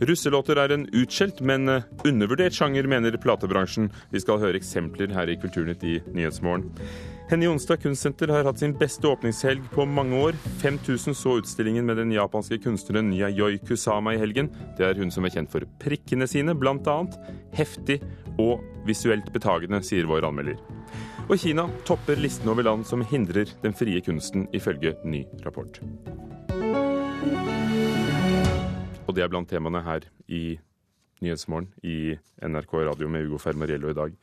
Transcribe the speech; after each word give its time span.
Russelåter 0.00 0.56
er 0.56 0.72
en 0.72 0.86
utskjelt, 0.96 1.42
men 1.44 1.68
undervurdert 2.08 2.56
sjanger, 2.56 2.88
mener 2.88 3.18
platebransjen. 3.20 3.90
Vi 4.10 4.22
skal 4.22 4.40
høre 4.40 4.56
eksempler 4.56 5.12
her 5.12 5.28
i 5.28 5.36
Kulturnytt 5.40 5.84
i 5.84 5.98
Nyhetsmorgen. 6.14 6.70
Henny 7.30 7.46
Jonstad 7.46 7.78
kunstsenter 7.82 8.32
har 8.32 8.48
hatt 8.48 8.58
sin 8.58 8.72
beste 8.74 9.06
åpningshelg 9.06 9.68
på 9.70 9.84
mange 9.86 10.18
år. 10.18 10.38
5000 10.64 11.14
så 11.14 11.36
utstillingen 11.38 11.86
med 11.86 12.00
den 12.00 12.10
japanske 12.16 12.58
kunstneren 12.64 13.12
Yayoi 13.14 13.60
Kusama 13.68 14.16
i 14.16 14.18
helgen. 14.18 14.50
Det 14.78 14.88
er 14.88 14.98
hun 14.98 15.14
som 15.14 15.28
er 15.28 15.36
kjent 15.36 15.52
for 15.52 15.68
prikkene 15.78 16.26
sine, 16.26 16.56
annet. 16.56 17.14
Heftig 17.54 18.00
og 18.40 18.64
visuelt 18.88 19.30
betagende, 19.32 19.82
sier 19.84 20.10
vår 20.10 20.26
anmelder. 20.26 20.58
Og 21.28 21.38
Kina 21.38 21.68
topper 21.86 22.18
listen 22.18 22.48
over 22.50 22.66
land 22.66 22.86
som 22.88 23.04
hindrer 23.06 23.52
den 23.62 23.76
frie 23.78 24.00
kunsten, 24.00 24.48
ifølge 24.52 24.96
ny 25.04 25.26
rapport. 25.44 25.78
Og 29.10 29.16
det 29.16 29.24
er 29.26 29.32
blant 29.32 29.50
temaene 29.50 29.82
her 29.82 30.06
i 30.30 30.60
Nyhetsmorgen 31.20 31.72
i 31.82 32.14
NRK 32.46 32.76
Radio 32.86 33.10
med 33.10 33.26
Ugo 33.26 33.40
Fermariello 33.42 33.90
i 33.90 33.96
dag. 33.98 34.14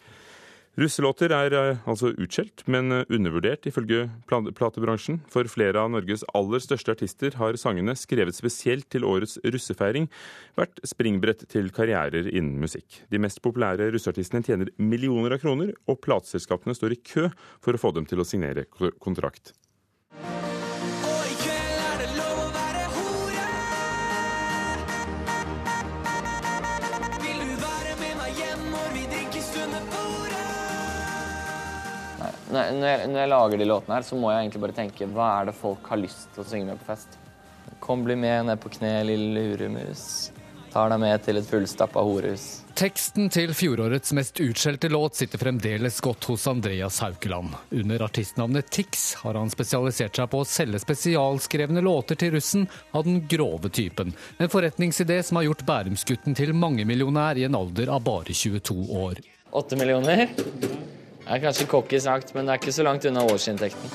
Russelåter 0.78 1.34
er 1.34 1.56
eh, 1.58 1.80
altså 1.90 2.12
utskjelt, 2.14 2.62
men 2.70 2.94
eh, 2.94 3.08
undervurdert 3.10 3.66
ifølge 3.68 4.06
platebransjen. 4.30 5.18
For 5.34 5.50
flere 5.50 5.82
av 5.82 5.90
Norges 5.92 6.24
aller 6.38 6.62
største 6.62 6.94
artister 6.94 7.36
har 7.42 7.58
sangene, 7.58 7.98
skrevet 7.98 8.38
spesielt 8.38 8.86
til 8.94 9.06
årets 9.10 9.40
russefeiring, 9.42 10.06
vært 10.58 10.80
springbrett 10.86 11.48
til 11.50 11.74
karrierer 11.74 12.30
innen 12.30 12.62
musikk. 12.62 13.02
De 13.10 13.20
mest 13.20 13.42
populære 13.44 13.90
russeartistene 13.92 14.46
tjener 14.46 14.72
millioner 14.78 15.36
av 15.36 15.42
kroner, 15.44 15.74
og 15.90 16.00
plateselskapene 16.06 16.78
står 16.78 16.94
i 16.94 17.02
kø 17.02 17.26
for 17.58 17.74
å 17.74 17.82
få 17.82 17.96
dem 17.98 18.06
til 18.08 18.22
å 18.22 18.30
signere 18.30 18.70
kontrakt. 19.02 19.58
Når 32.52 32.88
jeg, 32.88 33.10
når 33.12 33.20
jeg, 33.20 33.30
lager 33.34 33.60
de 33.60 33.68
låtene 33.68 33.98
her, 33.98 34.08
så 34.08 34.18
må 34.20 34.32
jeg 34.32 34.46
egentlig 34.46 34.64
bare 34.64 34.78
tenke 34.78 35.10
hva 35.12 35.30
er 35.40 35.50
det 35.50 35.58
folk 35.58 35.90
har 35.92 36.00
lyst 36.00 36.30
til 36.34 36.44
å 36.44 36.48
synge 36.48 36.72
med 36.72 36.82
på 36.82 36.92
fest? 36.94 37.18
Kom, 37.84 38.04
bli 38.08 38.16
med 38.18 38.48
ned 38.48 38.62
på 38.64 38.72
kne, 38.74 38.94
lille 39.06 39.44
luremus. 39.50 40.06
Tar 40.72 40.92
deg 40.92 41.02
med 41.02 41.24
til 41.26 41.40
et 41.40 41.48
fullstappa 41.48 42.02
horehus. 42.04 42.48
Teksten 42.78 43.32
til 43.34 43.54
fjorårets 43.58 44.12
mest 44.14 44.38
utskjelte 44.44 44.92
låt 44.94 45.18
sitter 45.18 45.42
fremdeles 45.42 45.98
godt 46.06 46.28
hos 46.30 46.44
Andreas 46.50 47.00
Haukeland. 47.02 47.56
Under 47.74 48.04
artistnavnet 48.06 48.70
Tix 48.70 49.08
har 49.24 49.40
han 49.40 49.50
spesialisert 49.50 50.20
seg 50.20 50.30
på 50.30 50.44
å 50.44 50.48
selge 50.48 50.84
spesialskrevne 50.84 51.82
låter 51.82 52.20
til 52.22 52.36
russen 52.36 52.68
av 52.92 53.08
den 53.08 53.24
grove 53.32 53.72
typen. 53.74 54.14
En 54.38 54.52
forretningsidé 54.54 55.24
som 55.26 55.42
har 55.42 55.48
gjort 55.48 55.66
Bærumsgutten 55.66 56.38
til 56.38 56.54
mangemillionær 56.54 57.42
i 57.42 57.48
en 57.50 57.58
alder 57.58 57.90
av 57.96 58.06
bare 58.06 58.36
22 58.38 58.78
år. 59.02 59.24
Åtte 59.58 59.80
millioner? 59.80 60.28
Det 61.28 61.36
er 61.36 61.42
kanskje 61.44 61.66
cocky 61.68 61.98
sagt, 62.00 62.30
men 62.36 62.48
det 62.48 62.54
er 62.54 62.60
ikke 62.62 62.72
så 62.72 62.84
langt 62.88 63.04
unna 63.10 63.20
årsinntekten. 63.28 63.90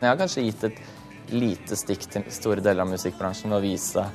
Jeg 0.00 0.08
har 0.08 0.18
kanskje 0.18 0.42
gitt 0.48 0.64
et 0.66 0.80
lite 1.30 1.78
stikk 1.78 2.08
til 2.10 2.26
store 2.34 2.64
deler 2.64 2.82
av 2.82 2.90
musikkbransjen 2.90 3.54
ved 3.54 3.60
å 3.60 3.62
vise 3.68 4.08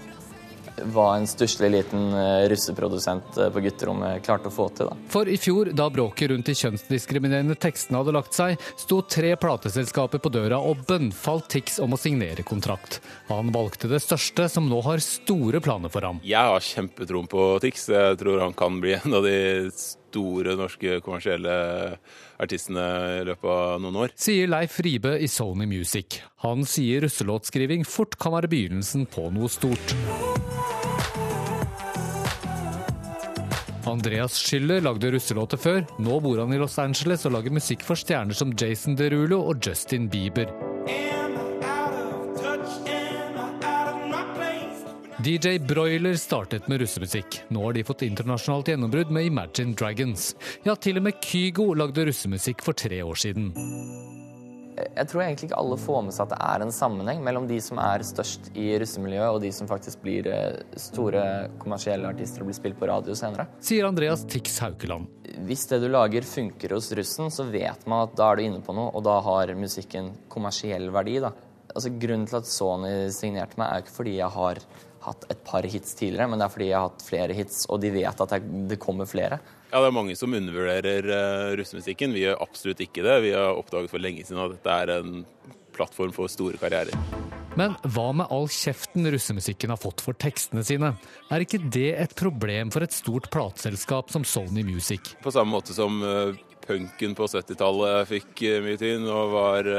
hva 0.93 1.07
en 1.17 1.27
stusslig 1.27 1.71
liten 1.71 2.13
eh, 2.13 2.49
russeprodusent 2.49 3.37
eh, 3.37 3.49
på 3.53 3.63
gutterommet 3.65 4.23
klarte 4.25 4.49
å 4.49 4.53
få 4.53 4.67
til. 4.75 4.89
Da. 4.89 4.97
For 5.13 5.29
i 5.29 5.37
fjor, 5.41 5.71
da 5.75 5.89
bråket 5.93 6.31
rundt 6.31 6.49
de 6.49 6.55
kjønnsdiskriminerende 6.57 7.57
tekstene 7.59 8.01
hadde 8.01 8.15
lagt 8.15 8.37
seg, 8.37 8.61
sto 8.79 9.01
tre 9.05 9.35
plateselskaper 9.39 10.23
på 10.23 10.33
døra 10.33 10.61
og 10.61 10.85
bønnfalt 10.89 11.49
Tix 11.53 11.77
om 11.83 11.93
å 11.93 11.99
signere 11.99 12.45
kontrakt. 12.47 13.01
Han 13.29 13.51
valgte 13.53 13.91
det 13.91 14.01
største, 14.03 14.47
som 14.49 14.69
nå 14.69 14.79
har 14.85 15.03
store 15.03 15.61
planer 15.63 15.91
for 15.93 16.05
ham. 16.07 16.21
Jeg 16.25 16.53
har 16.53 16.63
kjempetroen 16.63 17.29
på 17.29 17.49
Tix. 17.63 17.89
Jeg 17.93 18.21
tror 18.21 18.41
han 18.41 18.55
kan 18.57 18.79
bli 18.81 18.95
en 18.97 19.19
av 19.19 19.27
de 19.27 19.37
store 20.13 20.55
norske 20.57 20.99
kommersielle 21.05 21.55
artistene 22.41 22.85
i 23.21 23.25
løpet 23.27 23.49
av 23.49 23.81
noen 23.81 23.99
år. 24.05 24.15
Sier 24.19 24.49
Leif 24.51 24.79
Ribe 24.85 25.15
i 25.21 25.29
Sony 25.31 25.67
Music. 25.69 26.21
Han 26.45 26.65
sier 26.69 27.05
russelåtskriving 27.05 27.85
fort 27.87 28.17
kan 28.21 28.35
være 28.37 28.51
begynnelsen 28.51 29.07
på 29.09 29.29
noe 29.33 29.51
stort. 29.51 29.95
Andreas 33.91 34.37
Schiller 34.39 34.81
lagde 34.81 35.11
russelåter 35.11 35.59
før. 35.59 35.83
Nå 35.99 36.19
bor 36.23 36.41
han 36.43 36.53
i 36.53 36.59
Los 36.61 36.79
Angeles 36.81 37.25
og 37.27 37.35
lager 37.35 37.53
musikk 37.55 37.83
for 37.85 37.99
stjerner 37.99 38.37
som 38.37 38.53
Jason 38.57 38.97
Derulo 38.99 39.41
og 39.49 39.63
Justin 39.65 40.09
Bieber. 40.11 40.51
DJ 45.23 45.57
Broiler 45.63 46.17
startet 46.19 46.67
med 46.67 46.81
russemusikk. 46.81 47.37
Nå 47.53 47.61
har 47.63 47.77
de 47.77 47.85
fått 47.87 48.03
internasjonalt 48.03 48.73
gjennombrudd 48.73 49.13
med 49.13 49.29
Imagine 49.29 49.77
Dragons. 49.79 50.33
Ja, 50.67 50.75
til 50.75 50.99
og 50.99 51.07
med 51.07 51.21
Kygo 51.23 51.69
lagde 51.79 52.09
russemusikk 52.09 52.65
for 52.65 52.75
tre 52.75 52.99
år 53.05 53.21
siden. 53.23 53.53
Jeg 54.73 55.07
tror 55.09 55.23
egentlig 55.23 55.49
ikke 55.49 55.59
alle 55.59 55.77
får 55.79 56.01
med 56.07 56.15
seg 56.15 56.25
at 56.25 56.33
det 56.33 56.39
er 56.47 56.65
en 56.65 56.73
sammenheng 56.73 57.21
mellom 57.25 57.47
de 57.49 57.59
som 57.63 57.79
er 57.81 58.05
størst 58.07 58.51
i 58.57 58.71
russemiljøet, 58.81 59.35
og 59.35 59.41
de 59.43 59.51
som 59.55 59.69
faktisk 59.69 60.01
blir 60.03 60.29
eh, 60.31 60.59
store 60.79 61.23
kommersielle 61.61 62.09
artister 62.09 62.43
og 62.43 62.49
blir 62.49 62.57
spilt 62.57 62.79
på 62.79 62.89
radio 62.89 63.15
senere. 63.17 63.47
Sier 63.63 63.87
Andreas 63.89 64.25
Tix 64.29 64.59
Haukeland. 64.63 65.09
Hvis 65.47 65.67
det 65.71 65.81
du 65.83 65.89
lager 65.91 66.25
funker 66.27 66.75
hos 66.77 66.91
russen, 66.97 67.31
så 67.33 67.47
vet 67.49 67.87
man 67.89 68.07
at 68.07 68.15
da 68.17 68.31
er 68.31 68.39
du 68.39 68.47
inne 68.47 68.63
på 68.65 68.75
noe, 68.77 68.91
og 68.93 69.05
da 69.05 69.19
har 69.25 69.53
musikken 69.57 70.13
kommersiell 70.31 70.89
verdi. 70.93 71.19
da. 71.23 71.33
Altså 71.73 71.93
Grunnen 71.97 72.27
til 72.29 72.39
at 72.41 72.49
Sony 72.49 72.93
signerte 73.13 73.59
meg, 73.59 73.69
er 73.69 73.81
jo 73.81 73.87
ikke 73.87 73.97
fordi 73.97 74.17
jeg 74.19 74.35
har 74.37 74.61
hatt 75.03 75.25
et 75.33 75.41
par 75.45 75.65
hits 75.67 75.97
tidligere, 75.99 76.29
men 76.31 76.39
det 76.39 76.47
er 76.47 76.53
fordi 76.53 76.69
jeg 76.69 76.79
har 76.79 76.89
hatt 76.89 77.05
flere 77.05 77.35
hits, 77.37 77.65
og 77.69 77.81
de 77.83 77.91
vet 77.93 78.23
at 78.25 78.35
det 78.69 78.79
kommer 78.81 79.09
flere. 79.09 79.41
Ja, 79.73 79.79
det 79.81 79.87
er 79.89 79.95
mange 79.95 80.13
som 80.13 80.35
undervurderer 80.37 81.07
uh, 81.09 81.51
russemusikken. 81.57 82.11
Vi 82.13 82.27
gjør 82.27 82.43
absolutt 82.43 82.83
ikke 82.85 83.01
det. 83.01 83.15
Vi 83.23 83.31
har 83.33 83.57
oppdaget 83.57 83.89
for 83.89 84.03
lenge 84.03 84.21
siden 84.21 84.43
at 84.43 84.53
dette 84.53 84.75
er 84.83 84.91
en 84.99 85.23
plattform 85.73 86.13
for 86.13 86.29
store 86.29 86.59
karrierer. 86.61 86.93
Men 87.57 87.73
hva 87.95 88.05
med 88.13 88.29
all 88.29 88.45
kjeften 88.53 89.09
russemusikken 89.09 89.73
har 89.73 89.81
fått 89.81 90.05
for 90.05 90.13
tekstene 90.13 90.61
sine? 90.61 90.93
Er 91.33 91.41
ikke 91.41 91.63
det 91.73 91.89
et 92.03 92.13
problem 92.19 92.69
for 92.69 92.85
et 92.85 92.93
stort 92.93 93.31
plateselskap 93.33 94.13
som 94.13 94.21
Sony 94.21 94.61
Music? 94.61 95.15
På 95.25 95.33
samme 95.33 95.55
måte 95.57 95.73
som 95.73 95.97
uh, 96.05 96.37
punken 96.69 97.17
på 97.17 97.33
70-tallet 97.33 98.13
fikk 98.13 98.45
uh, 98.45 98.61
mye 98.69 98.77
tyn 98.77 99.09
og 99.09 99.33
var 99.33 99.73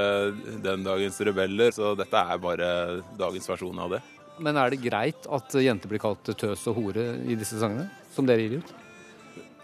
den 0.67 0.89
dagens 0.91 1.23
rebeller. 1.23 1.71
Så 1.71 1.95
dette 2.03 2.29
er 2.35 2.43
bare 2.43 2.73
dagens 3.15 3.47
versjon 3.55 3.87
av 3.87 3.95
det. 3.95 4.03
Men 4.43 4.59
er 4.59 4.75
det 4.75 4.83
greit 4.83 5.31
at 5.31 5.55
jenter 5.55 5.87
blir 5.87 6.03
kalt 6.03 6.35
tøs 6.35 6.67
og 6.67 6.83
hore 6.83 7.13
i 7.23 7.39
disse 7.39 7.63
sangene, 7.63 7.93
som 8.11 8.27
dere 8.27 8.43
gir 8.43 8.59
ut? 8.59 8.81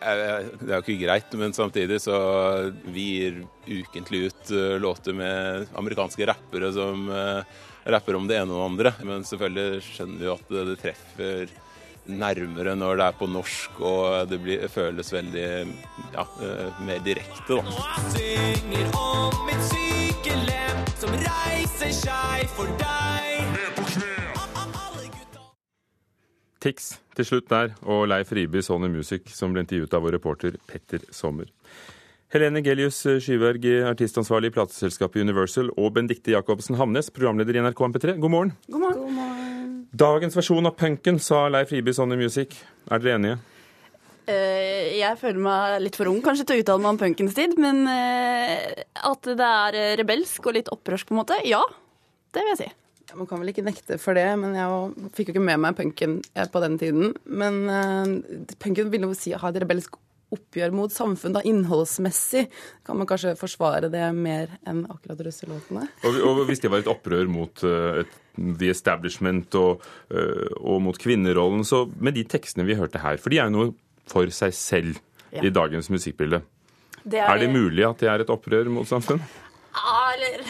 Det 0.01 0.69
er 0.69 0.77
jo 0.79 0.83
ikke 0.83 1.01
greit, 1.05 1.35
men 1.37 1.53
samtidig 1.57 2.01
så 2.01 2.19
vi 2.89 3.07
gir 3.19 3.41
ukentlig 3.69 4.31
ut 4.31 4.53
eh, 4.57 4.77
låter 4.81 5.17
med 5.17 5.69
amerikanske 5.77 6.29
rappere 6.31 6.73
som 6.73 7.11
rapper 7.85 8.17
om 8.17 8.29
det 8.29 8.39
ene 8.41 8.55
og 8.55 8.61
det 8.61 8.69
andre. 8.71 8.95
Men 9.09 9.27
selvfølgelig 9.29 9.83
skjønner 9.85 10.23
vi 10.23 10.31
at 10.33 10.55
det, 10.55 10.79
treffer 10.81 11.53
nærmere 12.11 12.75
når 12.75 12.97
det 12.99 13.07
er 13.07 13.19
på 13.21 13.29
norsk 13.31 13.81
og 13.87 14.31
det 14.31 14.41
blir, 14.43 14.65
føles 14.73 15.13
veldig 15.13 15.47
ja, 16.17 16.25
mer 16.87 17.05
direkte, 17.07 17.61
da. 17.61 17.77
Jeg 17.77 18.15
synger 18.17 18.97
om 18.99 19.37
mitt 19.47 19.69
syke 19.69 20.41
lem 20.49 20.83
som 20.97 21.15
reiser 21.29 21.95
seg 22.03 22.49
for 22.57 22.73
deg. 22.81 23.80
Tix 26.61 26.93
til 27.17 27.25
slutt 27.25 27.49
der, 27.49 27.73
og 27.89 28.05
Leif 28.11 28.35
Ribe 28.37 28.61
i 28.61 28.65
Sony 28.65 28.91
Music, 28.93 29.31
som 29.33 29.55
ble 29.55 29.65
intervjuet 29.65 29.95
av 29.97 30.05
vår 30.05 30.19
reporter 30.19 30.59
Petter 30.69 31.05
Sommer. 31.15 31.49
Helene 32.31 32.61
Gelius 32.63 33.01
Skyberg, 33.25 33.65
artistansvarlig 33.89 34.53
i 34.53 34.55
plateselskapet 34.55 35.25
Universal, 35.25 35.73
og 35.75 35.95
Benedicte 35.97 36.31
Jacobsen 36.35 36.77
Hamnes, 36.79 37.09
programleder 37.11 37.57
i 37.57 37.63
NRK 37.65 37.81
MP3. 37.89 38.19
God 38.23 38.35
morgen. 38.35 38.53
God 38.69 38.85
morgen. 38.85 39.01
God 39.01 39.17
morgen. 39.17 39.73
Dagens 39.91 40.37
versjon 40.39 40.69
av 40.69 40.77
punken, 40.79 41.19
sa 41.19 41.49
Leif 41.51 41.73
Ribe 41.75 41.91
i 41.91 41.97
Sony 41.97 42.21
Music. 42.21 42.55
Er 42.87 43.03
dere 43.03 43.17
enige? 43.17 43.41
Uh, 44.31 44.85
jeg 45.01 45.19
føler 45.19 45.43
meg 45.43 45.81
litt 45.83 45.99
for 45.99 46.13
ung 46.13 46.21
kanskje 46.23 46.47
til 46.47 46.61
å 46.61 46.63
uttale 46.63 46.85
meg 46.85 46.93
om 46.93 47.01
punkens 47.01 47.35
tid, 47.35 47.57
men 47.59 47.83
uh, 47.89 48.85
at 49.11 49.33
det 49.33 49.49
er 49.49 49.81
rebelsk 49.99 50.47
og 50.47 50.61
litt 50.61 50.71
opprørsk, 50.71 51.09
på 51.09 51.17
en 51.17 51.23
måte, 51.25 51.41
ja. 51.49 51.65
Det 52.31 52.45
vil 52.45 52.53
jeg 52.53 52.61
si. 52.63 52.71
Man 53.17 53.27
kan 53.31 53.41
vel 53.43 53.53
ikke 53.53 53.65
nekte 53.67 53.99
for 54.01 54.19
det, 54.19 54.29
men 54.41 54.55
jeg 54.59 55.11
fikk 55.17 55.31
jo 55.31 55.37
ikke 55.37 55.49
med 55.49 55.63
meg 55.65 55.79
punken 55.79 56.21
eh, 56.35 56.47
på 56.51 56.63
den 56.63 56.79
tiden. 56.81 57.13
Men 57.27 57.59
uh, 57.67 58.55
punken 58.63 58.93
vil 58.93 59.09
jo 59.09 59.17
si 59.19 59.35
ha 59.35 59.51
et 59.51 59.61
rebelsk 59.63 59.99
oppgjør 60.31 60.75
mot 60.75 60.93
samfunn, 60.95 61.35
da 61.35 61.43
innholdsmessig. 61.47 62.45
Kan 62.87 63.01
man 63.01 63.09
kanskje 63.11 63.35
forsvare 63.39 63.91
det 63.91 64.05
mer 64.15 64.53
enn 64.69 64.85
akkurat 64.87 65.23
russelåtene? 65.27 65.89
Og, 66.07 66.19
og 66.27 66.43
hvis 66.51 66.63
det 66.63 66.71
var 66.71 66.85
et 66.85 66.91
opprør 66.91 67.31
mot 67.31 67.65
uh, 67.67 68.03
et, 68.05 68.17
the 68.39 68.71
establishment 68.71 69.55
og, 69.59 69.85
uh, 70.15 70.47
og, 70.61 70.79
mot 70.87 70.99
kvinnerollen, 71.01 71.67
så 71.67 71.85
med 71.99 72.19
de 72.19 72.27
tekstene 72.31 72.69
vi 72.69 72.79
hørte 72.79 73.03
her, 73.03 73.19
for 73.21 73.35
de 73.35 73.43
er 73.43 73.51
jo 73.51 73.57
noe 73.57 73.75
for 74.11 74.31
seg 74.35 74.55
selv 74.57 75.03
ja. 75.31 75.43
i 75.43 75.55
dagens 75.55 75.91
musikkbilde. 75.91 76.43
Er... 77.11 77.25
er 77.25 77.39
det 77.41 77.51
mulig 77.51 77.87
at 77.87 78.03
det 78.03 78.11
er 78.13 78.23
et 78.23 78.33
opprør 78.33 78.69
mot 78.71 78.89
samfunn? 78.89 79.23
Ja, 79.71 79.99
eller 80.15 80.43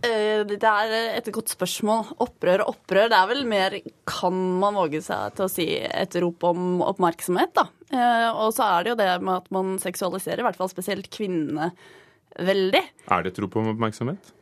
Det 0.00 0.64
er 0.64 0.92
et 1.18 1.28
godt 1.34 1.52
spørsmål. 1.52 2.14
Opprør 2.24 2.62
og 2.64 2.74
opprør. 2.74 3.10
Det 3.12 3.18
er 3.18 3.28
vel 3.30 3.42
mer 3.48 3.76
kan 4.08 4.36
man 4.62 4.78
våge 4.78 5.02
seg 5.04 5.34
til 5.36 5.44
å 5.46 5.52
si 5.52 5.66
et 5.76 6.16
rop 6.24 6.46
om 6.48 6.80
oppmerksomhet, 6.86 7.52
da. 7.58 7.66
Eh, 7.92 8.28
Og 8.32 8.54
så 8.56 8.64
er 8.78 8.84
det 8.86 8.92
jo 8.94 8.98
det 9.02 9.10
med 9.22 9.34
at 9.42 9.50
man 9.52 9.74
seksualiserer, 9.82 10.40
i 10.40 10.46
hvert 10.48 10.56
fall 10.60 10.72
spesielt 10.72 11.10
kvinnene, 11.12 11.72
veldig. 12.38 12.82
Er 13.10 13.22
det 13.26 13.34
et 13.34 13.42
rop 13.44 13.56
om 13.60 13.72
oppmerksomhet? 13.74 14.32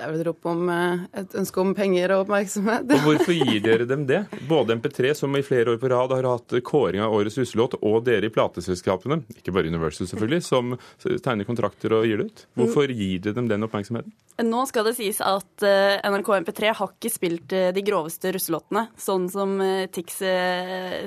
Det 0.00 0.06
er 0.06 0.12
vel 0.14 0.22
et 0.22 0.28
rop 0.30 0.46
om 0.48 0.68
eh, 0.72 1.00
et 1.20 1.34
ønske 1.36 1.60
om 1.60 1.74
penger 1.76 2.14
og 2.14 2.22
oppmerksomhet. 2.24 2.88
Og 2.96 3.02
hvorfor 3.04 3.34
gir 3.36 3.58
dere 3.60 3.84
dem 3.84 4.06
det? 4.08 4.22
Både 4.48 4.72
MP3, 4.78 5.10
som 5.18 5.36
i 5.36 5.42
flere 5.44 5.74
år 5.74 5.80
på 5.82 5.90
rad 5.92 6.14
har 6.14 6.24
hatt 6.24 6.54
kåring 6.64 7.02
av 7.04 7.12
årets 7.18 7.36
russelåt, 7.36 7.76
og 7.84 7.98
dere 8.06 8.30
i 8.30 8.32
plateselskapene, 8.32 9.20
ikke 9.36 9.52
bare 9.52 9.68
Universal 9.68 10.08
selvfølgelig, 10.08 10.40
som 10.46 10.72
tegner 11.04 11.44
kontrakter 11.44 11.92
og 11.98 12.08
gir 12.08 12.22
det 12.22 12.30
ut. 12.30 12.46
Hvorfor 12.56 12.88
gir 12.88 13.20
dere 13.20 13.36
dem 13.36 13.52
den 13.52 13.68
oppmerksomheten? 13.68 14.16
Nå 14.40 14.64
skal 14.70 14.88
det 14.88 14.96
sies 14.96 15.20
at 15.20 15.68
eh, 15.68 16.00
NRK 16.08 16.32
MP3 16.46 16.72
har 16.80 16.94
ikke 16.96 17.12
spilt 17.12 17.52
eh, 17.52 17.68
de 17.76 17.84
groveste 17.84 18.32
russelåtene, 18.32 18.86
sånn 18.96 19.28
som 19.28 19.58
Tix 19.92 20.22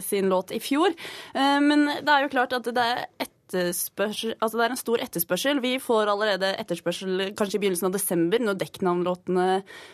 sin 0.05 0.29
låt 0.29 0.53
i 0.53 0.61
fjor. 0.61 0.93
Eh, 1.33 1.57
Men 1.65 1.87
det 1.97 2.13
er 2.13 2.27
jo 2.27 2.35
klart 2.37 2.53
at 2.53 2.69
det 2.69 2.85
er 2.93 3.32
etterspørsel, 3.53 4.33
altså 4.39 4.59
det 4.59 4.65
er 4.65 4.73
en 4.73 4.79
stor 4.79 5.03
etterspørsel. 5.03 5.61
Vi 5.63 5.73
får 5.81 6.11
allerede 6.11 6.49
etterspørsel 6.61 7.23
kanskje 7.37 7.57
i 7.57 7.61
begynnelsen 7.63 7.89
av 7.89 7.95
desember, 7.95 8.41
når 8.43 8.59
dekknavnlåtene 8.61 9.47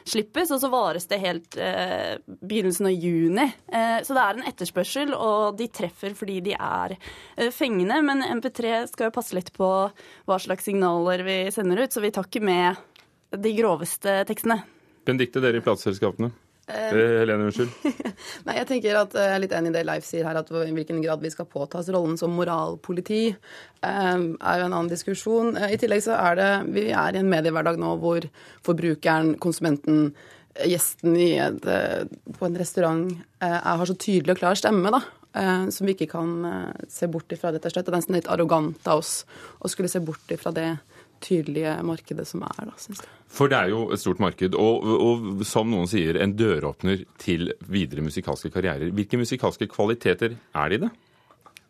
slippes, 0.07 0.53
og 0.55 0.61
så 0.63 0.71
vares 0.71 1.09
det 1.11 1.21
helt 1.23 1.59
eh, 1.59 2.17
begynnelsen 2.39 2.89
av 2.89 2.95
juni. 2.95 3.47
Eh, 3.67 3.99
så 4.05 4.17
det 4.17 4.25
er 4.25 4.39
en 4.39 4.49
etterspørsel, 4.51 5.13
og 5.15 5.59
de 5.59 5.69
treffer 5.73 6.15
fordi 6.17 6.39
de 6.49 6.55
er 6.55 6.95
eh, 6.95 7.51
fengende. 7.55 8.01
Men 8.05 8.25
MP3 8.39 8.85
skal 8.91 9.09
jo 9.09 9.15
passe 9.19 9.37
litt 9.37 9.53
på 9.55 9.69
hva 9.69 10.41
slags 10.41 10.69
signaler 10.69 11.25
vi 11.27 11.39
sender 11.53 11.83
ut, 11.83 11.93
så 11.93 12.03
vi 12.03 12.13
tar 12.15 12.29
ikke 12.29 12.45
med 12.45 12.79
de 13.35 13.55
groveste 13.57 14.21
tekstene. 14.29 14.61
Benedicte, 15.05 15.41
dere 15.43 15.61
i 15.61 15.65
plateselskapene. 15.65 16.31
Eh, 16.69 16.91
Helene, 16.93 17.47
unnskyld. 17.49 17.71
Nei, 18.45 18.55
jeg 18.59 18.67
tenker 18.69 18.97
at 18.99 19.15
eh, 19.17 19.25
Jeg 19.31 19.35
er 19.37 19.43
litt 19.43 19.53
enig 19.57 19.71
i 19.71 19.75
det 19.79 19.85
Leif 19.89 20.05
sier 20.05 20.27
her, 20.27 20.37
at 20.37 20.51
i 20.53 20.73
hvilken 20.75 20.99
grad 21.01 21.23
vi 21.23 21.31
skal 21.33 21.47
påta 21.49 21.79
oss 21.81 21.89
rollen 21.93 22.17
som 22.19 22.35
moralpoliti, 22.37 23.21
eh, 23.33 23.85
er 23.89 24.59
jo 24.61 24.67
en 24.67 24.75
annen 24.75 24.91
diskusjon. 24.91 25.55
Eh, 25.57 25.73
I 25.75 25.79
tillegg 25.81 26.03
så 26.05 26.17
er 26.19 26.37
det 26.39 26.49
Vi 26.75 26.87
er 26.93 27.15
i 27.17 27.21
en 27.23 27.31
mediehverdag 27.31 27.79
nå 27.81 27.95
hvor 28.01 28.27
forbrukeren, 28.65 29.33
konsumenten, 29.41 30.11
eh, 30.55 30.67
gjesten 30.69 31.15
i 31.17 31.31
et, 31.41 31.65
eh, 31.65 32.03
på 32.37 32.45
en 32.49 32.59
restaurant 32.61 33.07
eh, 33.15 33.47
er, 33.49 33.63
har 33.81 33.85
så 33.89 33.97
tydelig 33.97 34.35
og 34.37 34.43
klar 34.43 34.59
stemme, 34.59 34.91
da. 34.93 35.01
eh, 35.33 35.69
Som 35.73 35.87
vi 35.89 35.95
ikke 35.97 36.11
kan 36.13 36.35
eh, 36.45 36.85
se 36.91 37.07
bort 37.09 37.31
ifra, 37.33 37.53
rett 37.55 37.65
og 37.65 37.73
slett. 37.73 37.87
Det 37.89 37.93
er 37.95 37.97
nesten 37.97 38.19
litt 38.19 38.29
arrogant 38.29 38.87
av 38.93 39.01
oss 39.01 39.23
å 39.59 39.71
skulle 39.71 39.89
se 39.89 39.99
bort 40.05 40.29
ifra 40.35 40.53
det 40.53 40.69
tydelige 41.23 41.75
markedet 41.85 42.27
som 42.29 42.43
er, 42.47 42.69
da, 42.69 42.75
syns 42.81 43.03
jeg. 43.03 43.11
For 43.29 43.51
det 43.51 43.59
er 43.59 43.73
jo 43.73 43.83
et 43.93 44.01
stort 44.01 44.21
marked, 44.23 44.55
og, 44.57 44.87
og 44.89 45.43
som 45.47 45.69
noen 45.69 45.89
sier, 45.89 46.17
en 46.17 46.33
døråpner 46.37 47.03
til 47.21 47.51
videre 47.69 48.05
musikalske 48.05 48.51
karrierer. 48.53 48.89
Hvilke 48.95 49.19
musikalske 49.21 49.69
kvaliteter 49.69 50.33
er 50.39 50.71
det 50.71 50.79
i 50.79 50.83
det? 50.85 50.91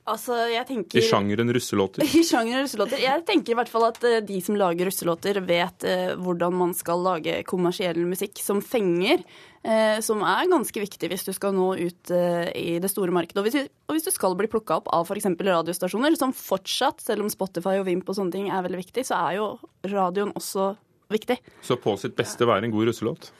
Altså, 0.09 0.33
jeg 0.49 0.65
tenker... 0.65 0.97
I 0.97 1.05
sjangeren 1.05 1.51
russelåter? 1.53 2.01
I 2.19 2.23
sjangeren 2.25 2.63
russelåter. 2.63 3.01
Jeg 3.03 3.25
tenker 3.27 3.53
i 3.53 3.57
hvert 3.59 3.69
fall 3.69 3.85
at 3.89 3.99
eh, 4.07 4.21
de 4.25 4.39
som 4.41 4.55
lager 4.57 4.89
russelåter, 4.89 5.37
vet 5.45 5.85
eh, 5.85 6.15
hvordan 6.17 6.55
man 6.57 6.73
skal 6.77 7.03
lage 7.05 7.35
kommersiell 7.49 7.99
musikk 8.09 8.41
som 8.41 8.61
fenger. 8.65 9.21
eh, 9.61 9.99
Som 10.05 10.23
er 10.25 10.49
ganske 10.49 10.81
viktig 10.81 11.11
hvis 11.11 11.27
du 11.27 11.33
skal 11.35 11.53
nå 11.53 11.67
ut 11.77 12.13
i 12.55 12.79
det 12.81 12.89
store 12.89 13.13
markedet. 13.13 13.37
Og 13.85 13.93
hvis 13.93 14.07
du 14.07 14.11
skal 14.15 14.33
bli 14.39 14.49
plukka 14.49 14.79
opp 14.79 14.89
av 14.95 15.05
f.eks. 15.05 15.29
radiostasjoner, 15.37 16.17
som 16.17 16.33
fortsatt, 16.33 17.03
selv 17.05 17.27
om 17.27 17.29
Spotify 17.29 17.77
og 17.77 17.85
Vimp 17.91 18.09
og 18.09 18.17
sånne 18.17 18.33
ting 18.33 18.49
er 18.49 18.65
veldig 18.65 18.81
viktig, 18.81 19.05
så 19.05 19.19
er 19.29 19.37
jo 19.41 19.51
radioen 19.85 20.33
også 20.33 20.71
viktig. 21.13 21.37
Så 21.65 21.77
på 21.81 21.93
sitt 22.01 22.17
beste 22.17 22.49
være 22.49 22.65
en 22.65 22.73
god 22.73 22.89
russelåt? 22.89 23.31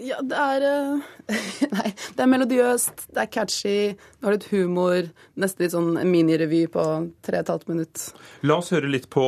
Ja, 0.00 0.16
det 0.24 0.36
er 0.36 0.64
eh, 0.64 1.34
Nei, 1.74 1.90
det 2.16 2.24
er 2.24 2.30
melodiøst, 2.30 3.04
det 3.12 3.24
er 3.24 3.28
catchy, 3.32 3.76
det 3.92 4.26
har 4.26 4.36
litt 4.36 4.46
humor. 4.52 5.10
Nesten 5.40 5.64
litt 5.64 5.74
sånn 5.74 5.92
minirevy 6.08 6.62
på 6.72 6.84
tre 7.26 7.40
og 7.40 7.44
et 7.44 7.52
halvt 7.52 7.68
minutt. 7.68 8.06
La 8.48 8.56
oss 8.62 8.72
høre 8.72 8.88
litt 8.90 9.10
på 9.12 9.26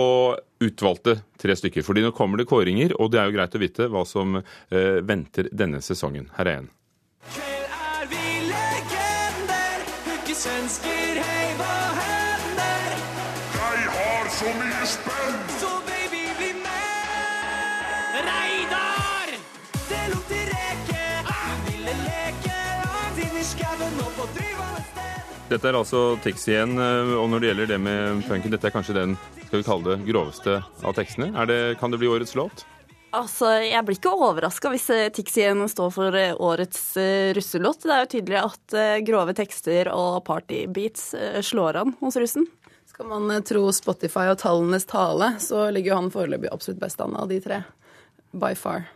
utvalgte 0.63 1.19
tre 1.43 1.57
stykker, 1.59 1.85
fordi 1.85 2.05
nå 2.07 2.15
kommer 2.17 2.41
det 2.41 2.49
kåringer, 2.51 2.97
og 2.99 3.13
det 3.13 3.21
er 3.21 3.29
jo 3.29 3.37
greit 3.37 3.59
å 3.59 3.63
vite 3.63 3.91
hva 3.93 4.07
som 4.09 4.41
eh, 4.41 5.03
venter 5.05 5.51
denne 5.53 5.83
sesongen. 5.85 6.31
Her 6.39 6.49
er 6.55 6.63
en. 6.63 6.73
Kveld 7.29 7.77
er 7.77 8.11
vi 8.15 8.25
legender, 8.49 9.87
hooker 10.09 10.43
svensker, 10.47 11.23
hei, 11.29 11.47
hva 11.61 11.79
hender? 12.01 13.01
Jeg 13.61 13.97
har 14.01 14.37
så 14.41 14.59
mye 14.63 14.93
spenn! 14.97 15.41
Så 15.61 15.92
Dette 25.53 25.69
er 25.69 25.77
altså 25.77 26.15
Tix 26.25 26.47
igjen, 26.49 26.79
eh, 26.81 27.11
og 27.19 27.27
når 27.29 27.43
det 27.43 27.49
gjelder 27.51 27.71
det 27.75 27.79
med 27.85 28.23
punken, 28.25 28.53
dette 28.55 28.71
er 28.71 28.73
kanskje 28.73 28.97
den 28.97 29.17
skal 29.43 29.61
vi 29.61 29.67
kalle 29.67 29.85
det, 29.91 30.07
groveste 30.07 30.55
av 30.63 30.95
tekstene. 30.97 31.29
Er 31.37 31.51
det, 31.51 31.59
kan 31.81 31.93
det 31.93 32.01
bli 32.01 32.09
årets 32.09 32.33
låt? 32.39 32.65
Altså, 33.13 33.51
Jeg 33.61 33.85
blir 33.85 33.99
ikke 33.99 34.15
overraska 34.17 34.73
hvis 34.73 34.89
eh, 34.95 35.11
Tix 35.13 35.37
igjen 35.37 35.61
står 35.69 35.93
for 35.93 36.17
eh, 36.17 36.33
årets 36.33 36.81
russelåt. 37.37 37.85
Det 37.85 37.93
er 37.93 38.07
jo 38.07 38.11
tydelig 38.15 38.41
at 38.41 38.79
grove 39.05 39.37
tekster 39.37 39.93
og 39.93 40.23
partybeats 40.25 41.11
slår 41.45 41.83
an 41.83 41.93
hos 42.01 42.17
russen. 42.17 42.49
Skal 42.89 43.13
man 43.13 43.45
tro 43.45 43.67
Spotify 43.77 44.31
og 44.33 44.41
tallenes 44.41 44.89
tale, 44.89 45.35
så 45.41 45.67
ligger 45.69 45.93
jo 45.93 46.01
han 46.01 46.13
foreløpig 46.17 46.53
absolutt 46.53 46.81
best 46.81 47.05
an 47.05 47.17
av 47.21 47.29
de 47.29 47.41
tre. 47.45 47.61
By 48.33 48.55
far. 48.57 48.89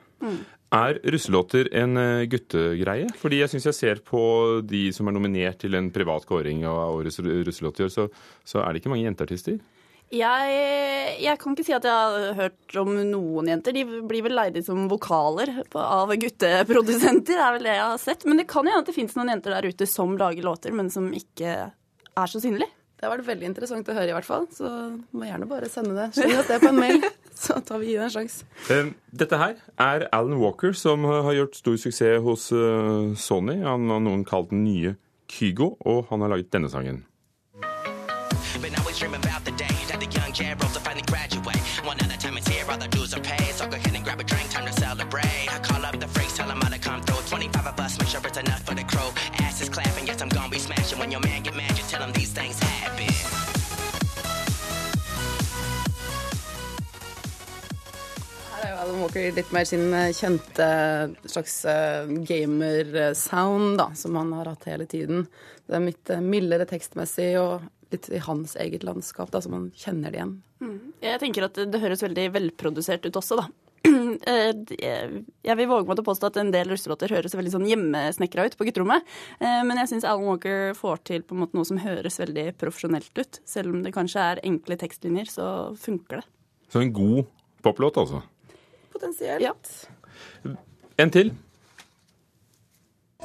Er 0.75 0.99
russelåter 1.07 1.69
en 1.79 1.97
eh, 2.01 2.25
guttegreie? 2.27 3.07
Fordi 3.21 3.39
jeg 3.43 3.53
syns 3.53 3.69
jeg 3.71 3.77
ser 3.79 4.01
på 4.05 4.21
de 4.67 4.89
som 4.93 5.07
er 5.07 5.15
nominert 5.15 5.61
til 5.63 5.77
en 5.79 5.93
privat 5.95 6.27
kåring 6.27 6.65
av 6.67 6.97
årets 6.99 7.21
ru- 7.23 7.45
russelåt 7.47 7.79
i 7.81 7.87
år, 7.87 7.93
så, 7.95 8.09
så 8.45 8.65
er 8.65 8.73
det 8.75 8.83
ikke 8.83 8.91
mange 8.91 9.07
jenteartister. 9.07 9.61
Jeg, 10.15 10.51
jeg 11.19 11.39
kan 11.43 11.55
ikke 11.57 11.65
si 11.67 11.75
at 11.75 11.87
jeg 11.87 11.91
har 11.91 12.35
hørt 12.39 12.77
om 12.79 12.93
noen 13.11 13.49
jenter. 13.51 13.75
De 13.75 13.83
blir 14.07 14.23
vel 14.27 14.37
leid 14.39 14.59
som 14.67 14.85
vokaler 14.91 15.51
på, 15.71 15.81
av 15.83 16.13
gutteprodusenter, 16.15 17.35
det 17.35 17.43
er 17.43 17.57
vel 17.57 17.67
det 17.67 17.75
jeg 17.75 17.87
har 17.91 18.03
sett. 18.03 18.27
Men 18.27 18.39
det 18.43 18.47
kan 18.51 18.67
jo 18.67 18.71
hende 18.75 18.85
at 18.85 18.91
det 18.91 18.95
fins 18.99 19.17
noen 19.19 19.33
jenter 19.35 19.55
der 19.57 19.67
ute 19.71 19.89
som 19.91 20.15
lager 20.19 20.47
låter, 20.47 20.75
men 20.75 20.91
som 20.95 21.09
ikke 21.15 21.57
er 21.71 22.31
så 22.31 22.43
synlige. 22.43 22.71
Det 22.97 23.05
har 23.05 23.13
vært 23.17 23.27
veldig 23.29 23.49
interessant 23.51 23.89
å 23.93 23.97
høre, 23.99 24.09
i 24.09 24.15
hvert 24.17 24.25
fall. 24.29 24.47
Så 24.57 24.71
må 25.13 25.27
gjerne 25.29 25.49
bare 25.51 25.69
sende 25.69 25.93
det. 25.99 26.07
Send 26.17 26.39
oss 26.39 26.47
det 26.49 26.63
på 26.63 26.71
en 26.71 26.79
mail, 26.81 27.03
så 27.45 27.61
tar 27.61 27.79
vi 27.79 27.93
gi 27.93 27.97
det 27.99 28.07
en 28.09 28.15
sjanse. 28.15 28.45
Dette 29.13 29.41
her 29.41 29.59
er 29.79 30.07
Alan 30.13 30.39
Walker, 30.41 30.73
som 30.73 31.05
har 31.05 31.33
gjort 31.37 31.59
stor 31.59 31.77
suksess 31.77 32.23
hos 32.25 32.49
eh, 32.53 33.13
Sony. 33.17 33.61
Han 33.65 33.91
har 33.93 34.01
noen 34.01 34.25
kalt 34.25 34.51
den 34.55 34.65
nye 34.65 34.97
Kygo, 35.29 35.75
og 35.85 36.07
han 36.11 36.25
har 36.25 36.33
laget 36.33 36.53
denne 36.55 36.71
sangen. 36.73 37.05
Been 38.63 38.75
always 38.81 38.99
dreaming 38.99 39.21
about 39.21 39.45
the 39.45 39.53
day 39.53 39.77
that 39.89 40.01
the 40.01 40.09
young 40.09 40.33
J 40.33 40.55
to 40.57 40.81
finally 40.81 41.05
graduate. 41.13 41.61
One 41.85 42.01
of 42.01 42.09
the 42.09 42.17
time 42.17 42.39
is 42.39 42.49
here, 42.49 42.65
all 42.71 42.79
the 42.79 42.89
dues 42.89 43.13
are 43.13 43.21
paid. 43.21 43.53
So 43.55 43.69
go 43.69 43.77
ahead 43.77 43.95
and 43.95 44.03
grab 44.03 44.19
a 44.19 44.25
drink, 44.25 44.49
time 44.49 44.65
to 44.65 44.73
celebrate. 44.73 45.47
I 45.53 45.59
call 45.61 45.85
up 45.85 46.01
the 46.01 46.09
freaks, 46.09 46.37
tell 46.39 46.49
them 46.49 46.61
how 46.63 46.71
to 46.71 46.79
come 46.79 47.03
through. 47.03 47.21
25 47.29 47.67
of 47.67 47.79
us, 47.79 47.99
make 47.99 48.09
sure 48.09 48.21
it's 48.25 48.39
enough 48.39 48.63
for 48.63 48.75
the 48.75 48.85
crow. 48.85 49.11
Ass 49.45 49.61
is 49.61 49.69
clapping, 49.69 50.07
yes, 50.07 50.23
I'm 50.23 50.31
gonna 50.31 50.49
be 50.49 50.59
smashing. 50.59 50.99
When 50.99 51.11
your 51.11 51.21
man 51.21 51.43
get 51.43 51.55
mad, 51.55 51.77
just 51.77 51.91
tell 51.91 52.03
him 52.03 52.13
these 52.13 52.33
things 52.33 52.57
Walker 59.07 59.33
litt 59.37 59.53
mer 59.55 59.65
sin 59.69 59.95
eh, 59.95 60.11
kjente 60.17 60.67
slags 61.31 61.61
gamersound 61.63 62.27
gamer-sound, 62.27 63.79
da, 63.79 63.95
som 63.95 64.17
han 64.19 64.33
har 64.33 64.51
hatt 64.51 64.67
hele 64.67 64.87
tiden. 64.91 65.27
Det 65.67 65.77
er 65.77 65.85
litt 65.85 66.11
eh, 66.11 66.23
mildere 66.25 66.67
tekstmessig 66.67 67.37
og 67.39 67.63
litt 67.95 68.09
i 68.11 68.19
hans 68.25 68.57
eget 68.59 68.83
landskap, 68.87 69.31
da, 69.31 69.39
så 69.43 69.53
man 69.53 69.69
kjenner 69.79 70.11
det 70.11 70.19
igjen. 70.19 70.35
Jeg 71.05 71.21
tenker 71.23 71.47
at 71.47 71.61
det, 71.71 71.81
høres 71.83 72.03
veldig 72.03 72.27
velprodusert 72.35 73.07
ut 73.07 73.21
også, 73.23 73.39
da. 73.43 73.47
Eh, 74.27 74.51
Jeg 75.47 75.57
vil 75.61 75.69
våge 75.71 75.87
meg 75.87 75.99
til 75.99 76.03
å 76.03 76.07
påstå 76.09 76.29
at 76.31 76.39
en 76.41 76.51
del 76.51 76.71
russelåter 76.73 77.13
høres 77.15 77.35
veldig 77.37 77.53
sånn 77.53 77.67
hjemmesnekra 77.69 78.47
ut 78.49 78.57
på 78.59 78.67
gutterommet. 78.67 79.07
Eh, 79.39 79.61
Men 79.69 79.79
jeg 79.83 79.93
syns 79.93 80.07
Alan 80.09 80.27
Walker 80.27 80.73
får 80.75 81.03
til 81.07 81.23
på 81.23 81.37
en 81.37 81.45
måte 81.45 81.55
noe 81.59 81.69
som 81.69 81.79
høres 81.79 82.19
veldig 82.19 82.49
profesjonelt 82.59 83.21
ut. 83.21 83.39
Selv 83.47 83.71
om 83.71 83.85
det 83.85 83.95
kanskje 83.95 84.25
er 84.33 84.43
enkle 84.49 84.79
tekstlinjer, 84.81 85.31
så 85.31 85.49
funker 85.79 86.25
det. 86.25 86.27
Så 86.73 86.83
en 86.83 86.95
god 86.97 87.29
poplåt, 87.63 88.01
altså. 88.03 88.25
Potensielt. 88.97 89.41
Ja. 89.43 89.53
En 90.97 91.11
til. 91.11 91.35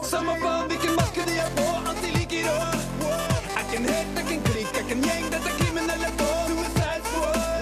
Samme 0.03 0.31
faen 0.41 0.67
hvilken 0.67 0.95
maske 0.99 1.21
de 1.29 1.35
har 1.37 1.51
på, 1.55 1.67
alt 1.89 2.01
de 2.03 2.09
liker 2.17 2.49
å 2.51 2.55
Er 2.57 3.63
ikke 3.63 3.77
en 3.79 3.87
helt, 3.87 4.11
er 4.17 4.23
ikke 4.25 4.35
en 4.35 4.43
klikk, 4.49 4.73
er 4.75 4.83
ikke 4.83 4.95
en 4.97 5.03
gjeng, 5.07 5.25
dette 5.31 5.49
er 5.53 5.55
kriminelle 5.61 6.09
på 6.19 6.27
Suicide 6.49 7.03
Squad 7.07 7.61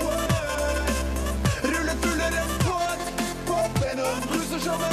Ruller 1.69 1.97
rett 2.37 2.53
på, 2.65 2.77
Pop 3.51 3.73
gjennom, 3.85 4.17
ruser 4.33 4.61
som 4.65 4.88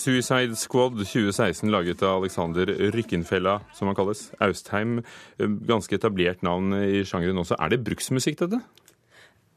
Suicide 0.00 0.56
Squad 0.56 0.96
2016 0.96 1.68
laget 1.72 2.02
av 2.06 2.22
Alexander 2.22 2.70
Rykkenfella, 2.94 3.58
som 3.76 3.90
han 3.90 3.96
kalles. 3.98 4.30
Austheim, 4.40 5.02
eh, 5.38 5.46
ganske 5.68 5.96
etablert 5.98 6.44
navn 6.46 6.72
i 6.78 7.02
sjangeren 7.04 7.42
også. 7.42 7.58
Er 7.60 7.74
det 7.74 7.82
bruksmusikk, 7.84 8.38
dette? 8.40 8.62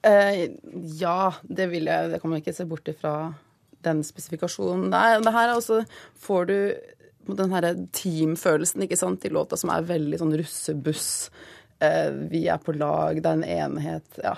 Uh, 0.03 0.51
ja, 0.99 1.31
det 1.47 1.69
vil 1.71 1.87
jeg. 1.87 2.11
Det 2.11 2.19
kan 2.19 2.33
man 2.33 2.41
ikke 2.43 2.55
se 2.55 2.67
bort 2.67 2.89
ifra 2.91 3.33
den 3.87 4.03
spesifikasjonen. 4.03 4.89
Nei, 4.91 5.21
det 5.23 5.31
her 5.35 5.49
er 5.49 5.55
også 5.55 5.83
Får 6.19 6.49
du 6.51 6.57
den 7.23 7.55
her 7.55 7.69
teamfølelsen 7.95 8.83
ikke 8.83 8.99
sant, 8.99 9.23
i 9.23 9.31
låta 9.31 9.55
som 9.59 9.71
er 9.71 9.85
veldig 9.87 10.19
sånn 10.19 10.35
russebuss. 10.41 11.11
Uh, 11.79 12.11
vi 12.31 12.49
er 12.51 12.59
på 12.59 12.75
lag, 12.75 13.15
det 13.15 13.31
er 13.31 13.39
en 13.39 13.47
enhet. 13.47 14.19
Ja. 14.19 14.35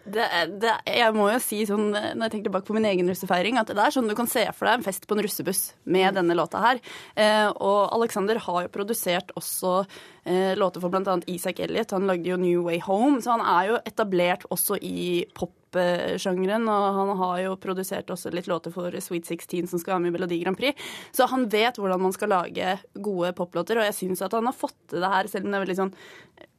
Det, 0.00 0.24
det, 0.62 0.72
jeg 0.88 1.12
må 1.12 1.26
jo 1.28 1.40
si 1.44 1.58
sånn, 1.68 1.90
når 1.92 2.22
jeg 2.24 2.32
tenker 2.32 2.48
tilbake 2.48 2.68
på 2.70 2.76
min 2.76 2.86
egen 2.88 3.10
russefeiring, 3.10 3.58
at 3.60 3.68
det 3.68 3.82
er 3.84 3.92
sånn 3.92 4.08
du 4.08 4.16
kan 4.16 4.30
se 4.30 4.46
for 4.56 4.66
deg 4.66 4.78
en 4.78 4.86
fest 4.86 5.04
på 5.06 5.16
en 5.16 5.20
russebuss 5.26 5.60
med 5.92 6.16
denne 6.16 6.36
låta 6.38 6.62
her. 6.64 6.80
Eh, 7.20 7.48
og 7.52 7.92
Alexander 7.98 8.40
har 8.40 8.62
jo 8.64 8.72
produsert 8.72 9.34
også 9.36 9.74
eh, 10.24 10.56
låter 10.56 10.80
for 10.80 10.92
bl.a. 10.92 11.18
Isak 11.28 11.60
Elliot. 11.60 11.92
Han 11.92 12.08
lagde 12.08 12.32
jo 12.32 12.38
New 12.40 12.64
Way 12.64 12.80
Home, 12.86 13.20
så 13.20 13.36
han 13.36 13.44
er 13.44 13.68
jo 13.68 13.80
etablert 13.92 14.46
også 14.48 14.78
i 14.80 15.26
popsjangeren. 15.36 16.64
Og 16.64 16.86
han 16.96 17.12
har 17.20 17.42
jo 17.44 17.58
produsert 17.60 18.08
også 18.14 18.32
litt 18.32 18.48
låter 18.48 18.72
for 18.72 18.96
Sweet 19.04 19.28
16 19.28 19.68
som 19.68 19.82
skal 19.82 19.98
være 19.98 20.06
med 20.06 20.14
i 20.14 20.16
Melodi 20.16 20.40
Grand 20.40 20.58
Prix. 20.58 20.80
Så 21.12 21.28
han 21.28 21.44
vet 21.52 21.76
hvordan 21.76 22.06
man 22.08 22.16
skal 22.16 22.32
lage 22.32 22.78
gode 22.96 23.34
poplåter, 23.36 23.82
og 23.82 23.90
jeg 23.90 23.98
syns 24.00 24.24
at 24.24 24.38
han 24.38 24.48
har 24.48 24.56
fått 24.56 24.78
til 24.88 25.04
det 25.04 25.12
her, 25.12 25.28
selv 25.28 25.44
om 25.44 25.52
det 25.52 25.60
er 25.60 25.66
veldig 25.68 25.78
sånn 25.84 25.94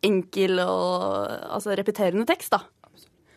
enkel 0.05 0.62
og 0.62 1.57
altså 1.57 1.74
repeterende 1.77 2.29
tekst, 2.29 2.53
da. 2.53 2.62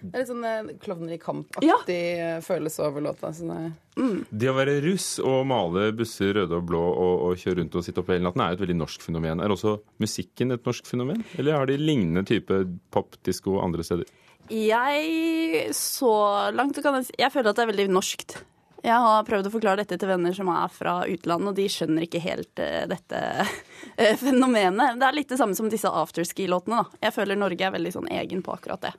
Det 0.05 0.19
er 0.19 0.21
litt 0.21 0.29
sånn 0.29 0.45
eh, 0.45 0.73
Klovner 0.83 1.15
i 1.17 1.21
kamp-aktig 1.21 1.99
ja. 2.19 2.33
følelse 2.45 2.85
over 2.85 3.05
låta. 3.07 3.31
Sånn, 3.33 3.55
det, 3.97 4.25
Det 4.29 4.51
å 4.51 4.57
være 4.57 4.77
russ 4.85 5.15
og 5.25 5.47
male 5.49 5.87
busser 5.97 6.35
røde 6.37 6.59
og 6.59 6.67
blå 6.69 6.83
og, 6.83 7.15
og 7.29 7.41
kjøre 7.41 7.63
rundt 7.63 7.79
og 7.81 7.87
sitte 7.87 8.03
oppe 8.03 8.17
hele 8.17 8.27
natten 8.29 8.45
er 8.45 8.53
jo 8.53 8.59
et 8.59 8.65
veldig 8.67 8.81
norsk 8.83 9.07
fenomen. 9.07 9.41
Er 9.41 9.55
også 9.55 9.79
musikken 10.03 10.53
et 10.53 10.69
norsk 10.69 10.91
fenomen, 10.91 11.25
eller 11.39 11.57
har 11.57 11.71
de 11.71 11.79
lignende 11.81 12.27
type 12.29 12.61
pop, 12.93 13.17
disko 13.25 13.57
andre 13.65 13.87
steder? 13.87 14.11
Jeg 14.53 15.71
så 15.73 16.17
langt 16.53 16.77
kan 16.85 16.99
jeg 16.99 17.07
si 17.09 17.15
Jeg 17.17 17.33
føler 17.33 17.55
at 17.55 17.57
det 17.57 17.65
er 17.65 17.71
veldig 17.73 17.95
norskt. 17.97 18.37
Jeg 18.85 19.01
har 19.01 19.25
prøvd 19.25 19.49
å 19.49 19.53
forklare 19.55 19.81
dette 19.81 19.97
til 19.97 20.11
venner 20.11 20.35
som 20.37 20.51
er 20.53 20.69
fra 20.69 20.99
utlandet, 21.09 21.49
og 21.49 21.57
de 21.57 21.65
skjønner 21.73 22.05
ikke 22.05 22.21
helt 22.21 22.61
uh, 22.61 22.83
dette 22.91 23.21
uh, 23.41 24.15
fenomenet. 24.21 24.99
Det 25.01 25.09
er 25.09 25.17
litt 25.17 25.33
det 25.33 25.41
samme 25.41 25.57
som 25.57 25.71
disse 25.73 25.89
afterski-låtene. 25.89 26.83
da. 26.83 27.01
Jeg 27.07 27.17
føler 27.17 27.41
Norge 27.41 27.65
er 27.65 27.73
veldig 27.73 27.95
sånn 27.95 28.11
egen 28.13 28.45
på 28.45 28.53
akkurat 28.53 28.85
det. 28.85 28.93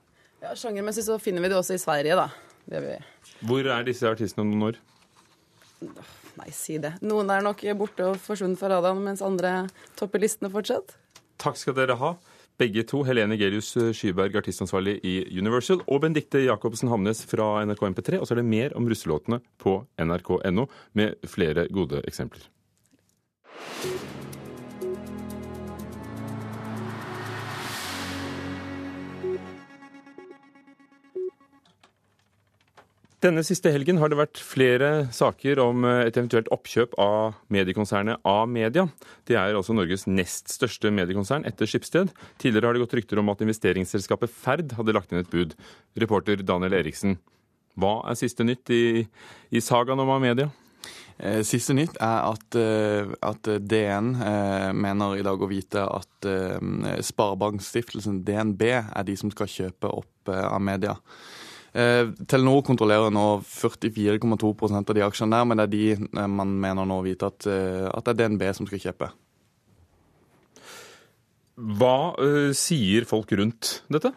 Ja, 0.45 0.53
Sjangermessig 0.57 1.05
så 1.07 1.17
finner 1.21 1.43
vi 1.43 1.51
det 1.51 1.57
også 1.57 1.77
i 1.77 1.81
Sverige, 1.81 2.17
da. 2.17 2.29
Det 2.65 2.81
vi. 2.81 2.93
Hvor 3.45 3.67
er 3.69 3.85
disse 3.85 4.09
artistene 4.09 4.45
om 4.45 4.53
noen 4.53 4.69
år? 4.69 4.79
Nei, 6.35 6.51
si 6.55 6.77
det. 6.81 6.95
Noen 7.05 7.29
er 7.31 7.43
nok 7.45 7.61
borte 7.79 8.11
og 8.11 8.21
forsvunnet 8.21 8.59
fra 8.59 8.71
radaren, 8.73 9.03
mens 9.05 9.23
andre 9.25 9.67
topper 9.99 10.23
listene 10.23 10.51
fortsatt. 10.53 10.95
Takk 11.41 11.59
skal 11.59 11.77
dere 11.77 11.97
ha. 11.99 12.15
Begge 12.55 12.85
to, 12.87 13.01
Helene 13.03 13.35
Gelius 13.35 13.73
Skyberg, 13.75 14.37
artistansvarlig 14.39 14.95
i 15.03 15.17
Universal, 15.35 15.81
og 15.91 16.05
Benedicte 16.05 16.45
Jacobsen 16.45 16.91
Hamnes 16.91 17.25
fra 17.27 17.65
NRK 17.67 17.83
MP3. 17.91 18.21
Og 18.21 18.27
så 18.27 18.35
er 18.35 18.41
det 18.41 18.47
mer 18.47 18.75
om 18.79 18.87
russelåtene 18.87 19.41
på 19.59 19.81
nrk.no, 19.99 20.67
med 20.95 21.27
flere 21.27 21.67
gode 21.75 22.03
eksempler. 22.07 22.47
Denne 33.25 33.41
siste 33.41 33.71
helgen 33.73 33.97
har 33.97 34.11
det 34.11 34.19
vært 34.19 34.37
flere 34.37 35.07
saker 35.15 35.57
om 35.63 35.85
eh, 35.87 36.03
et 36.05 36.17
eventuelt 36.19 36.49
oppkjøp 36.53 36.91
av 37.01 37.37
mediekonsernet 37.49 38.21
A-media. 38.27 38.83
Det 39.25 39.33
er 39.39 39.55
altså 39.57 39.73
Norges 39.73 40.03
nest 40.05 40.51
største 40.53 40.91
mediekonsern 40.93 41.47
etter 41.49 41.65
Skipsted. 41.65 42.11
Tidligere 42.41 42.69
har 42.69 42.77
det 42.77 42.83
gått 42.83 42.93
rykter 42.99 43.21
om 43.21 43.31
at 43.33 43.41
investeringsselskapet 43.41 44.29
Ferd 44.29 44.75
hadde 44.77 44.93
lagt 44.93 45.09
inn 45.09 45.23
et 45.23 45.31
bud. 45.31 45.55
Reporter 46.03 46.43
Daniel 46.45 46.75
Eriksen, 46.77 47.15
hva 47.81 47.95
er 48.11 48.19
siste 48.19 48.45
nytt 48.45 48.69
i, 48.75 49.07
i 49.49 49.63
sagaen 49.63 50.03
om 50.03 50.11
A-media? 50.13 50.51
Eh, 51.17 51.39
Siste 51.47 51.73
nytt 51.73 51.97
er 51.97 52.27
at, 52.27 52.59
eh, 52.61 53.09
at 53.25 53.49
DN 53.65 54.11
mener 54.77 55.17
i 55.17 55.25
dag 55.25 55.41
å 55.41 55.49
vite 55.49 55.81
at 55.81 56.29
Sparebankstiftelsen 57.09 58.21
DNB 58.27 58.69
er 58.75 59.09
de 59.09 59.17
som 59.17 59.33
skal 59.33 59.49
kjøpe 59.49 59.89
opp 59.89 60.29
Amedia. 60.29 60.99
Eh, 61.75 62.07
Telenor 62.31 62.61
kontrollerer 62.63 63.11
nå 63.11 63.25
44,2% 63.43 64.91
av 64.91 64.95
de 64.95 65.03
aksjene 65.03 65.35
der, 65.35 65.47
men 65.49 65.59
det 65.59 65.65
er 65.65 65.73
de 65.73 65.87
eh, 65.95 66.27
man 66.31 66.53
mener 66.63 66.87
nå 66.87 67.01
å 67.01 67.03
vite 67.03 67.27
at, 67.27 67.47
eh, 67.51 67.87
at 67.91 68.05
det 68.07 68.13
er 68.15 68.21
DNB 68.21 68.45
som 68.55 68.69
skal 68.69 68.79
kjøpe. 68.85 69.09
Hva 71.55 71.97
eh, 72.23 72.53
sier 72.55 73.07
folk 73.09 73.33
rundt 73.35 73.81
dette? 73.91 74.13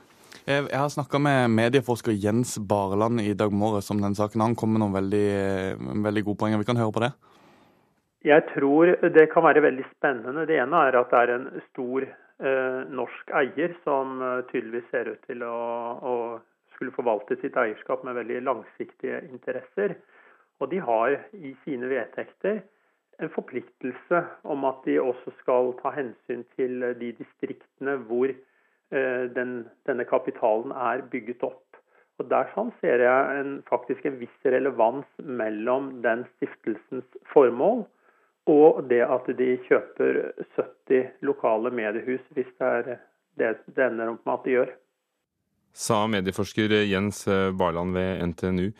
Jeg 0.49 0.65
jeg 0.71 0.81
har 0.81 0.89
snakka 0.89 1.19
med 1.21 1.51
medieforsker 1.53 2.15
Jens 2.17 2.55
Bareland 2.59 3.21
i 3.21 3.35
dag 3.37 3.53
morges 3.53 3.91
om 3.93 3.99
den 4.01 4.15
saken. 4.17 4.41
Han 4.41 4.55
kom 4.57 4.73
med 4.73 4.81
noen 4.81 4.95
veldig, 4.95 5.27
eh, 5.39 5.83
veldig 6.07 6.23
gode 6.25 6.41
poenger. 6.41 6.63
Vi 6.63 6.69
kan 6.71 6.81
høre 6.81 6.95
på 6.95 7.03
det. 7.05 7.13
Jeg 8.25 8.43
tror 8.55 8.95
det 9.15 9.31
kan 9.33 9.45
være 9.45 9.63
veldig 9.63 9.85
spennende. 9.97 10.47
Det 10.47 10.57
ene 10.59 10.87
er 10.89 10.97
at 10.97 11.11
det 11.11 11.19
er 11.19 11.35
en 11.35 11.49
stor 11.71 12.07
eh, 12.07 12.81
norsk 12.91 13.35
eier 13.43 13.75
som 13.85 14.23
eh, 14.23 14.43
tydeligvis 14.51 14.89
ser 14.91 15.13
ut 15.13 15.23
til 15.27 15.43
å, 15.43 15.59
å 16.01 16.15
skulle 16.79 16.95
forvalte 16.95 17.37
sitt 17.43 17.59
eierskap 17.59 18.05
med 18.07 18.15
veldig 18.21 18.41
langsiktige 18.47 19.21
interesser. 19.27 19.99
Og 20.63 20.71
de 20.71 20.79
har 20.83 21.19
i 21.35 21.55
sine 21.65 21.91
vedtekter 21.91 22.63
en 23.19 23.33
forpliktelse 23.35 24.23
om 24.47 24.67
at 24.69 24.85
de 24.87 25.01
også 25.03 25.35
skal 25.41 25.73
ta 25.83 25.91
hensyn 25.97 26.45
til 26.55 26.85
de 27.01 27.11
distriktene 27.19 27.99
hvor 28.07 28.31
eh, 28.31 29.25
den, 29.35 29.67
denne 29.91 30.07
kapitalen 30.07 30.71
er 30.71 31.03
bygget 31.11 31.43
opp. 31.43 31.65
Og 32.19 32.31
Der 32.31 32.49
sånn 32.55 32.73
ser 32.81 33.03
jeg 33.03 33.43
en, 33.43 33.59
faktisk 33.67 34.07
en 34.07 34.19
viss 34.23 34.47
relevans 34.47 35.07
mellom 35.23 35.99
den 36.07 36.25
stiftelsens 36.37 37.07
formål 37.35 37.85
og 38.49 38.85
det 38.89 39.03
at 39.05 39.27
de 39.39 39.49
kjøper 39.67 40.21
70 40.57 41.11
lokale 41.27 41.71
mediehus, 41.75 42.23
hvis 42.33 42.49
det 42.59 42.69
er 42.69 42.87
det 43.39 43.51
det 43.67 43.85
ender 43.85 44.15
opp 44.15 44.25
med 44.25 44.35
at 44.35 44.47
de 44.47 44.55
gjør. 44.57 44.71
Sa 45.79 46.03
medieforsker 46.11 46.75
Jens 46.91 47.23
Barland 47.55 47.95
ved 47.95 48.25
NTNU. 48.33 48.73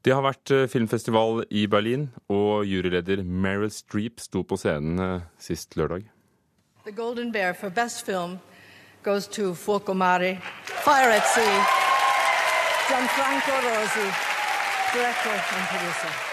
Det 0.00 0.14
har 0.16 0.24
vært 0.24 0.50
eh, 0.54 0.68
filmfestival 0.70 1.42
i 1.52 1.66
Berlin, 1.68 2.06
og 2.32 2.64
juryleder 2.64 3.20
Meryl 3.20 3.72
Streep 3.72 4.22
sto 4.24 4.40
på 4.48 4.56
scenen 4.56 5.02
eh, 5.04 5.26
sist 5.36 5.76
lørdag. 5.76 6.06
The 6.86 6.92
Golden 6.96 7.32
Bear 7.32 7.52
for 7.52 7.68
Best 7.68 8.06
Film 8.06 8.38
goes 9.04 9.28
to 9.28 9.52
Fuoco 9.54 9.92
Mare, 9.92 10.38
Fire 10.64 11.12
at 11.20 11.28
Sea, 11.34 11.60
Gianfranco 12.88 13.60
Rosi, 13.68 14.08
director 14.96 15.36
and 15.36 15.68
producer. 15.68 16.29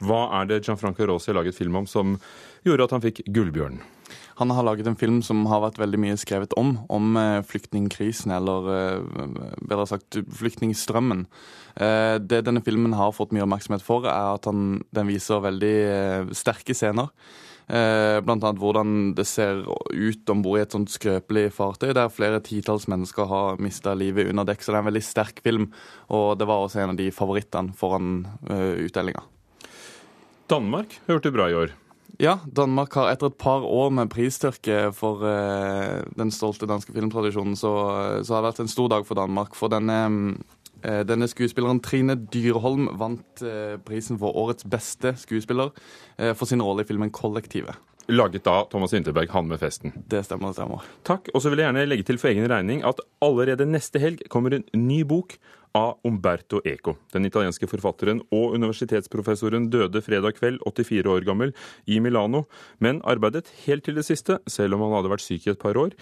Hva 0.00 0.26
er 0.40 0.48
det 0.48 0.62
Gianfranco 0.64 1.06
Rosi 1.08 1.30
har 1.30 1.40
laget 1.40 1.58
film 1.58 1.76
om 1.82 1.88
som 1.88 2.16
gjorde 2.64 2.86
at 2.86 2.94
han 2.96 3.04
fikk 3.04 3.24
Gullbjørnen? 3.28 3.82
Han 4.40 4.50
har 4.56 4.64
laget 4.64 4.86
en 4.88 4.96
film 4.96 5.18
som 5.20 5.42
har 5.50 5.60
vært 5.60 5.76
veldig 5.82 5.98
mye 6.00 6.16
skrevet 6.16 6.54
om, 6.56 6.72
om 6.88 7.12
eh, 7.20 7.42
flyktningkrisen, 7.44 8.32
eller 8.32 8.70
eh, 8.72 9.26
bedre 9.68 9.84
sagt 9.90 10.16
flyktningstrømmen. 10.38 11.26
Eh, 11.76 12.16
Det 12.24 12.40
denne 12.46 12.62
filmen 12.64 12.96
har 12.96 13.12
fått 13.12 13.34
mye 13.36 13.44
oppmerksomhet 13.44 13.84
for, 13.84 14.08
er 14.08 14.38
at 14.38 14.48
han, 14.48 14.80
den 14.96 15.10
viser 15.12 15.44
veldig 15.44 16.32
sterke 16.36 16.76
scener. 16.76 17.12
Blant 17.70 18.42
annet 18.42 18.58
hvordan 18.58 18.94
det 19.14 19.28
ser 19.30 19.60
ut 19.62 20.30
om 20.32 20.40
bord 20.42 20.58
i 20.58 20.62
et 20.64 20.72
sånt 20.74 20.90
skrøpelig 20.90 21.52
fartøy, 21.54 21.92
der 21.94 22.10
flere 22.10 22.40
titalls 22.42 22.88
mennesker 22.90 23.28
har 23.30 23.60
mista 23.62 23.92
livet 23.94 24.26
under 24.32 24.48
dekk. 24.48 24.64
Så 24.64 24.72
det 24.72 24.80
er 24.80 24.82
en 24.82 24.88
veldig 24.88 25.04
sterk 25.06 25.38
film, 25.44 25.68
og 26.10 26.32
det 26.40 26.48
var 26.50 26.64
også 26.64 26.82
en 26.82 26.96
av 26.96 26.98
de 26.98 27.12
favorittene 27.14 27.70
foran 27.78 28.24
utdelinga. 28.48 29.22
Danmark 30.50 30.96
hørte 31.06 31.30
bra 31.30 31.46
i 31.50 31.54
år. 31.54 31.74
Ja, 32.20 32.40
Danmark 32.44 32.96
har 32.98 33.12
etter 33.12 33.30
et 33.30 33.38
par 33.40 33.62
år 33.64 33.92
med 33.94 34.10
pristørke 34.12 34.90
for 34.92 35.22
eh, 35.24 36.00
den 36.18 36.32
stolte 36.34 36.66
danske 36.68 36.92
filmtradisjonen, 36.92 37.54
så, 37.56 37.70
så 38.26 38.34
har 38.34 38.42
det 38.42 38.50
vært 38.50 38.64
en 38.64 38.72
stor 38.72 38.90
dag 38.92 39.06
for 39.08 39.16
Danmark. 39.16 39.54
For 39.56 39.72
denne, 39.72 40.00
eh, 40.82 41.04
denne 41.06 41.28
skuespilleren 41.30 41.80
Trine 41.84 42.18
Dyrholm 42.34 42.90
vant 43.00 43.44
eh, 43.46 43.78
prisen 43.86 44.18
for 44.20 44.36
årets 44.36 44.66
beste 44.68 45.14
skuespiller 45.22 45.70
eh, 46.18 46.34
for 46.34 46.50
sin 46.50 46.64
rolle 46.66 46.84
i 46.84 46.90
filmen 46.90 47.14
'Kollektivet'. 47.14 47.78
Laget 48.10 48.42
da 48.44 48.64
Thomas 48.66 48.92
Winterberg, 48.92 49.30
han 49.30 49.46
med 49.46 49.60
festen. 49.62 49.94
Det 50.10 50.24
stemmer, 50.26 50.50
det 50.50 50.58
stemmer. 50.58 50.84
Takk. 51.06 51.30
Og 51.30 51.44
så 51.44 51.52
vil 51.52 51.62
jeg 51.62 51.70
gjerne 51.70 51.86
legge 51.86 52.08
til 52.08 52.18
for 52.18 52.32
egen 52.32 52.50
regning 52.50 52.82
at 52.82 52.98
allerede 53.22 53.68
neste 53.70 54.02
helg 54.02 54.24
kommer 54.28 54.56
en 54.56 54.66
ny 54.74 55.04
bok 55.06 55.36
av 55.76 56.00
Umberto 56.04 56.60
Eco. 56.66 56.96
Den 57.14 57.28
italienske 57.28 57.68
forfatteren 57.70 58.22
og 58.34 58.56
universitetsprofessoren 58.56 59.68
døde 59.70 60.02
fredag 60.02 60.38
kveld, 60.40 60.58
84 60.66 61.12
år 61.12 61.26
gammel, 61.26 61.54
i 61.86 62.00
Milano, 62.02 62.44
men 62.82 63.00
arbeidet 63.06 63.50
helt 63.64 63.84
til 63.86 63.98
det 63.98 64.06
siste, 64.08 64.40
selv 64.50 64.76
om 64.76 64.84
han 64.86 64.96
hadde 64.98 65.12
vært 65.12 65.24
syk 65.24 65.46
i 65.46 65.52
et 65.54 65.62
par 65.62 65.78
år. 65.78 65.94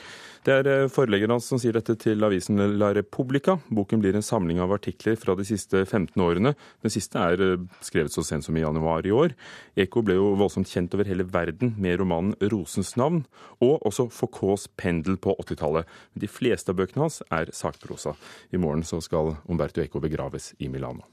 Det 0.46 0.54
er 0.54 0.68
eh, 0.70 0.90
forleggeren 0.92 1.34
hans 1.34 1.48
som 1.50 1.60
sier 1.60 1.76
dette 1.76 1.98
til 2.00 2.24
avisen 2.24 2.60
La 2.80 2.92
Repubblica. 2.96 3.58
Boken 3.68 4.00
blir 4.00 4.16
en 4.16 4.24
samling 4.24 4.62
av 4.64 4.72
artikler 4.72 5.18
fra 5.20 5.34
de 5.36 5.44
siste 5.44 5.82
15 5.84 6.14
årene. 6.24 6.54
Den 6.84 6.94
siste 6.94 7.20
er 7.20 7.44
eh, 7.44 7.66
skrevet 7.84 8.14
så 8.14 8.24
sent 8.24 8.46
som 8.46 8.56
i 8.56 8.64
januar 8.64 9.06
i 9.06 9.12
år. 9.12 9.36
Eco 9.76 10.04
ble 10.06 10.16
jo 10.16 10.32
voldsomt 10.40 10.70
kjent 10.70 10.94
over 10.96 11.10
hele 11.10 11.26
verden 11.28 11.74
med 11.76 11.98
romanen 12.00 12.32
'Rosens 12.40 12.94
navn', 12.96 13.26
og 13.60 13.84
også 13.84 14.08
Foucaults 14.08 14.68
'Pendel' 14.78 15.20
på 15.20 15.36
80-tallet. 15.42 15.84
De 16.14 16.30
fleste 16.30 16.72
av 16.72 16.78
bøkene 16.80 17.04
hans 17.04 17.20
er 17.28 17.52
sakprosa. 17.52 18.14
I 18.52 18.62
morgen 18.62 18.86
så 18.86 19.02
skal 19.04 19.36
Umberto 19.44 19.57
Eco 19.60 20.00
begraves 20.00 20.54
i 20.58 20.68
Milano. 20.68 21.04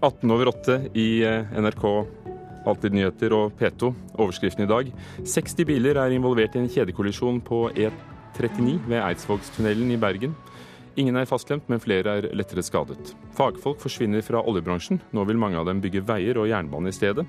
18 0.00 0.30
over 0.30 0.48
8 0.48 0.80
i 0.94 1.24
eh, 1.24 1.58
NRK 1.60 1.84
Alltid 2.66 2.96
nyheter 2.96 3.30
og 3.36 3.54
P2. 3.60 3.92
Overskriften 4.18 4.64
i 4.64 4.70
dag. 4.70 4.88
60 5.22 5.66
biler 5.68 6.00
er 6.02 6.14
involvert 6.16 6.56
i 6.56 6.64
en 6.64 6.70
kjedekollisjon 6.70 7.38
på 7.46 7.68
E39 7.70 8.80
ved 8.88 8.98
Eidsvågstunnelen 9.04 9.92
i 9.94 9.98
Bergen. 10.02 10.34
Ingen 10.98 11.18
er 11.20 11.28
fastklemt, 11.28 11.68
men 11.70 11.82
flere 11.82 12.16
er 12.18 12.28
lettere 12.34 12.64
skadet. 12.64 13.12
Fagfolk 13.36 13.78
forsvinner 13.84 14.24
fra 14.24 14.42
oljebransjen. 14.42 14.98
Nå 15.14 15.26
vil 15.28 15.38
mange 15.38 15.60
av 15.60 15.68
dem 15.68 15.82
bygge 15.84 16.02
veier 16.08 16.40
og 16.40 16.50
jernbane 16.50 16.90
i 16.90 16.96
stedet. 16.96 17.26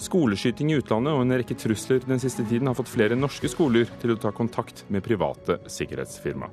Skoleskyting 0.00 0.72
i 0.72 0.78
utlandet 0.80 1.12
og 1.12 1.26
en 1.26 1.36
rekke 1.36 1.58
trusler 1.60 2.00
den 2.06 2.22
siste 2.22 2.46
tiden 2.48 2.70
har 2.70 2.78
fått 2.78 2.88
flere 2.88 3.18
norske 3.18 3.50
skoler 3.52 3.90
til 4.00 4.14
å 4.14 4.20
ta 4.22 4.32
kontakt 4.32 4.86
med 4.88 5.04
private 5.04 5.60
sikkerhetsfirma. 5.68 6.48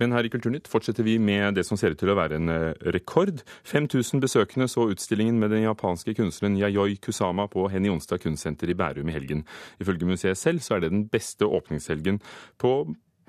Men 0.00 0.12
her 0.16 0.26
i 0.26 0.32
Kulturnytt 0.32 0.68
fortsetter 0.70 1.06
vi 1.06 1.16
med 1.22 1.56
det 1.56 1.66
som 1.68 1.78
ser 1.80 1.94
ut 1.94 2.00
til 2.00 2.12
å 2.12 2.18
være 2.18 2.40
en 2.40 2.52
eh, 2.52 2.68
rekord. 2.96 3.42
5000 3.68 4.22
besøkende 4.24 4.68
så 4.70 4.88
utstillingen 4.92 5.40
med 5.40 5.54
den 5.54 5.64
japanske 5.66 6.16
kunstneren 6.18 6.58
Yayoi 6.60 6.98
Kusama 7.02 7.48
på 7.52 7.68
Henny 7.72 7.92
Onsdag 7.92 8.22
kunstsenter 8.24 8.70
i 8.72 8.78
Bærum 8.78 9.10
i 9.10 9.16
helgen. 9.16 9.46
Ifølge 9.82 10.08
museet 10.08 10.40
selv 10.40 10.64
så 10.64 10.76
er 10.76 10.86
det 10.86 10.94
den 10.94 11.08
beste 11.12 11.48
åpningshelgen 11.48 12.20
på 12.60 12.78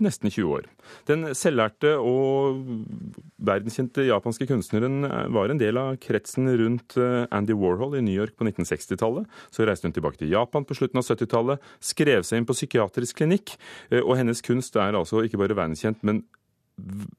nesten 0.04 0.30
20 0.30 0.52
år. 0.54 0.66
Den 1.10 1.26
selvlærte 1.34 1.96
og 1.98 2.60
verdenskjente 3.42 4.06
japanske 4.06 4.46
kunstneren 4.50 5.08
eh, 5.08 5.26
var 5.34 5.50
en 5.50 5.62
del 5.62 5.80
av 5.82 5.98
kretsen 6.04 6.50
rundt 6.60 6.98
eh, 7.02 7.26
Andy 7.34 7.56
Warhol 7.58 7.98
i 7.98 8.04
New 8.06 8.14
York 8.14 8.36
på 8.38 8.46
1960-tallet. 8.46 9.26
Så 9.50 9.66
reiste 9.66 9.90
hun 9.90 9.96
tilbake 9.96 10.22
til 10.22 10.36
Japan 10.36 10.68
på 10.68 10.78
slutten 10.78 11.02
av 11.02 11.08
70-tallet, 11.08 11.64
skrev 11.82 12.28
seg 12.28 12.42
inn 12.42 12.50
på 12.50 12.58
psykiatrisk 12.58 13.24
klinikk, 13.24 13.56
og 14.04 14.18
hennes 14.20 14.44
kunst 14.46 14.76
er 14.78 14.98
altså 14.98 15.24
ikke 15.26 15.40
bare 15.42 15.56
verdenskjent, 15.58 16.04
men 16.06 16.22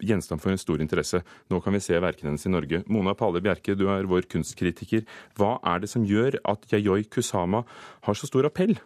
gjenstand 0.04 0.42
for 0.42 0.52
en 0.52 0.60
stor 0.60 0.82
interesse. 0.82 1.20
Nå 1.50 1.60
kan 1.64 1.74
vi 1.74 1.82
se 1.82 1.98
verkene 1.98 2.32
hennes 2.32 2.46
i 2.46 2.52
Norge. 2.52 2.82
Mona 2.86 3.14
Pale 3.18 3.42
Bjerke, 3.44 3.76
du 3.78 3.88
er 3.92 4.08
vår 4.08 4.28
kunstkritiker. 4.30 5.04
Hva 5.38 5.56
er 5.66 5.82
det 5.82 5.90
som 5.92 6.06
gjør 6.06 6.38
at 6.48 6.68
Yayoi 6.72 7.08
Kusama 7.10 7.64
har 8.06 8.18
så 8.18 8.30
stor 8.30 8.48
appell? 8.48 8.76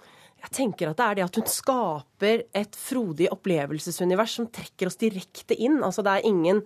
Jeg 0.43 0.55
tenker 0.57 0.91
at 0.91 0.99
det 0.99 1.05
er 1.07 1.19
det 1.19 1.25
at 1.29 1.37
hun 1.38 1.47
skaper 1.47 2.41
et 2.59 2.75
frodig 2.75 3.29
opplevelsesunivers 3.31 4.38
som 4.41 4.49
trekker 4.50 4.91
oss 4.91 4.99
direkte 4.99 5.55
inn. 5.55 5.79
Altså 5.87 6.02
Det 6.02 6.17
er 6.17 6.26
ingen 6.26 6.64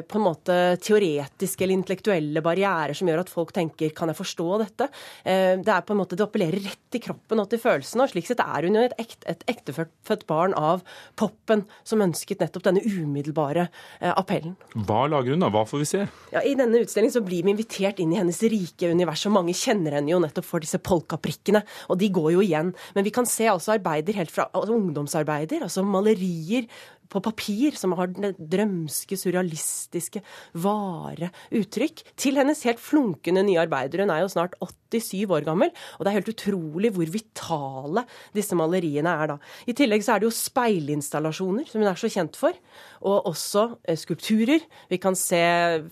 på 0.00 0.18
en 0.18 0.24
måte 0.24 0.56
teoretiske 0.80 1.64
eller 1.64 1.76
intellektuelle 1.76 2.42
barrierer 2.44 2.96
som 2.96 3.10
gjør 3.10 3.22
at 3.24 3.32
folk 3.32 3.52
tenker 3.52 3.92
kan 3.96 4.08
jeg 4.08 4.18
forstå 4.18 4.46
dette? 4.62 4.88
Eh, 5.24 5.56
Det 5.60 5.68
er 5.68 5.84
på 5.84 5.92
en 5.92 6.00
måte, 6.00 6.16
det 6.16 6.24
appellerer 6.24 6.64
rett 6.64 6.80
til 6.90 7.02
kroppen 7.04 7.40
og 7.42 7.50
til 7.50 7.60
følelsene. 7.60 8.04
og 8.06 8.12
Slik 8.12 8.26
sett 8.26 8.40
er 8.40 8.66
hun 8.66 8.78
jo 8.78 8.82
et, 8.86 8.94
ekte, 8.98 9.28
et 9.28 9.44
ektefødt 9.52 10.26
barn 10.26 10.54
av 10.54 10.82
popen, 11.16 11.66
som 11.84 12.00
ønsket 12.00 12.40
nettopp 12.40 12.64
denne 12.64 12.82
umiddelbare 12.84 13.68
eh, 14.00 14.12
appellen. 14.16 14.56
Hva 14.74 15.04
lager 15.10 15.36
hun 15.36 15.44
da? 15.44 15.50
Hva 15.52 15.66
får 15.68 15.82
vi 15.84 15.90
se? 15.92 16.06
Ja, 16.32 16.40
I 16.40 16.54
denne 16.58 16.82
utstillingen 16.84 17.14
så 17.14 17.24
blir 17.24 17.44
vi 17.44 17.52
invitert 17.54 18.00
inn 18.00 18.12
i 18.12 18.20
hennes 18.20 18.40
rike 18.42 18.90
univers, 18.92 19.26
og 19.26 19.36
mange 19.36 19.54
kjenner 19.56 19.98
henne 19.98 20.12
jo 20.12 20.20
nettopp 20.22 20.48
for 20.48 20.64
disse 20.64 20.80
polkaprikkene, 20.82 21.62
og 21.90 21.98
de 22.00 22.08
går 22.12 22.32
jo 22.36 22.42
igjen. 22.44 22.72
Men 22.96 23.04
vi 23.04 23.14
kan 23.14 23.28
se 23.28 23.48
altså 23.50 23.76
arbeider 23.76 24.16
helt 24.18 24.32
fra 24.32 24.48
altså 24.52 24.76
ungdomsarbeider, 24.78 25.66
altså 25.66 25.84
malerier 25.84 26.68
på 27.12 27.22
papir 27.24 27.76
som 27.78 27.94
har 27.98 28.12
drømske, 28.12 29.18
surrealistiske, 29.20 30.22
vare 30.64 31.30
uttrykk, 31.54 32.04
til 32.16 32.40
hennes 32.40 32.64
helt 32.66 32.80
flunkende 32.82 33.44
nye 33.46 33.60
arbeider. 33.62 34.04
Hun 34.04 34.12
er 34.14 34.24
jo 34.24 34.32
snart 34.32 34.56
87 34.60 35.24
år 35.32 35.46
gammel, 35.46 35.72
og 35.96 36.04
det 36.04 36.10
er 36.10 36.18
helt 36.18 36.32
utrolig 36.32 36.92
hvor 36.92 37.12
vitale 37.12 38.04
disse 38.36 38.56
maleriene 38.58 39.14
er 39.22 39.32
da. 39.34 39.38
I 39.68 39.76
tillegg 39.76 40.04
så 40.04 40.14
er 40.14 40.22
det 40.22 40.28
jo 40.28 40.36
speilinstallasjoner, 40.36 41.68
som 41.68 41.82
hun 41.82 41.90
er 41.90 42.00
så 42.00 42.10
kjent 42.12 42.38
for, 42.38 42.56
og 43.02 43.30
også 43.32 43.66
eh, 43.88 43.98
skulpturer. 43.98 44.64
Vi 44.92 45.00
kan 45.02 45.16
se 45.18 45.42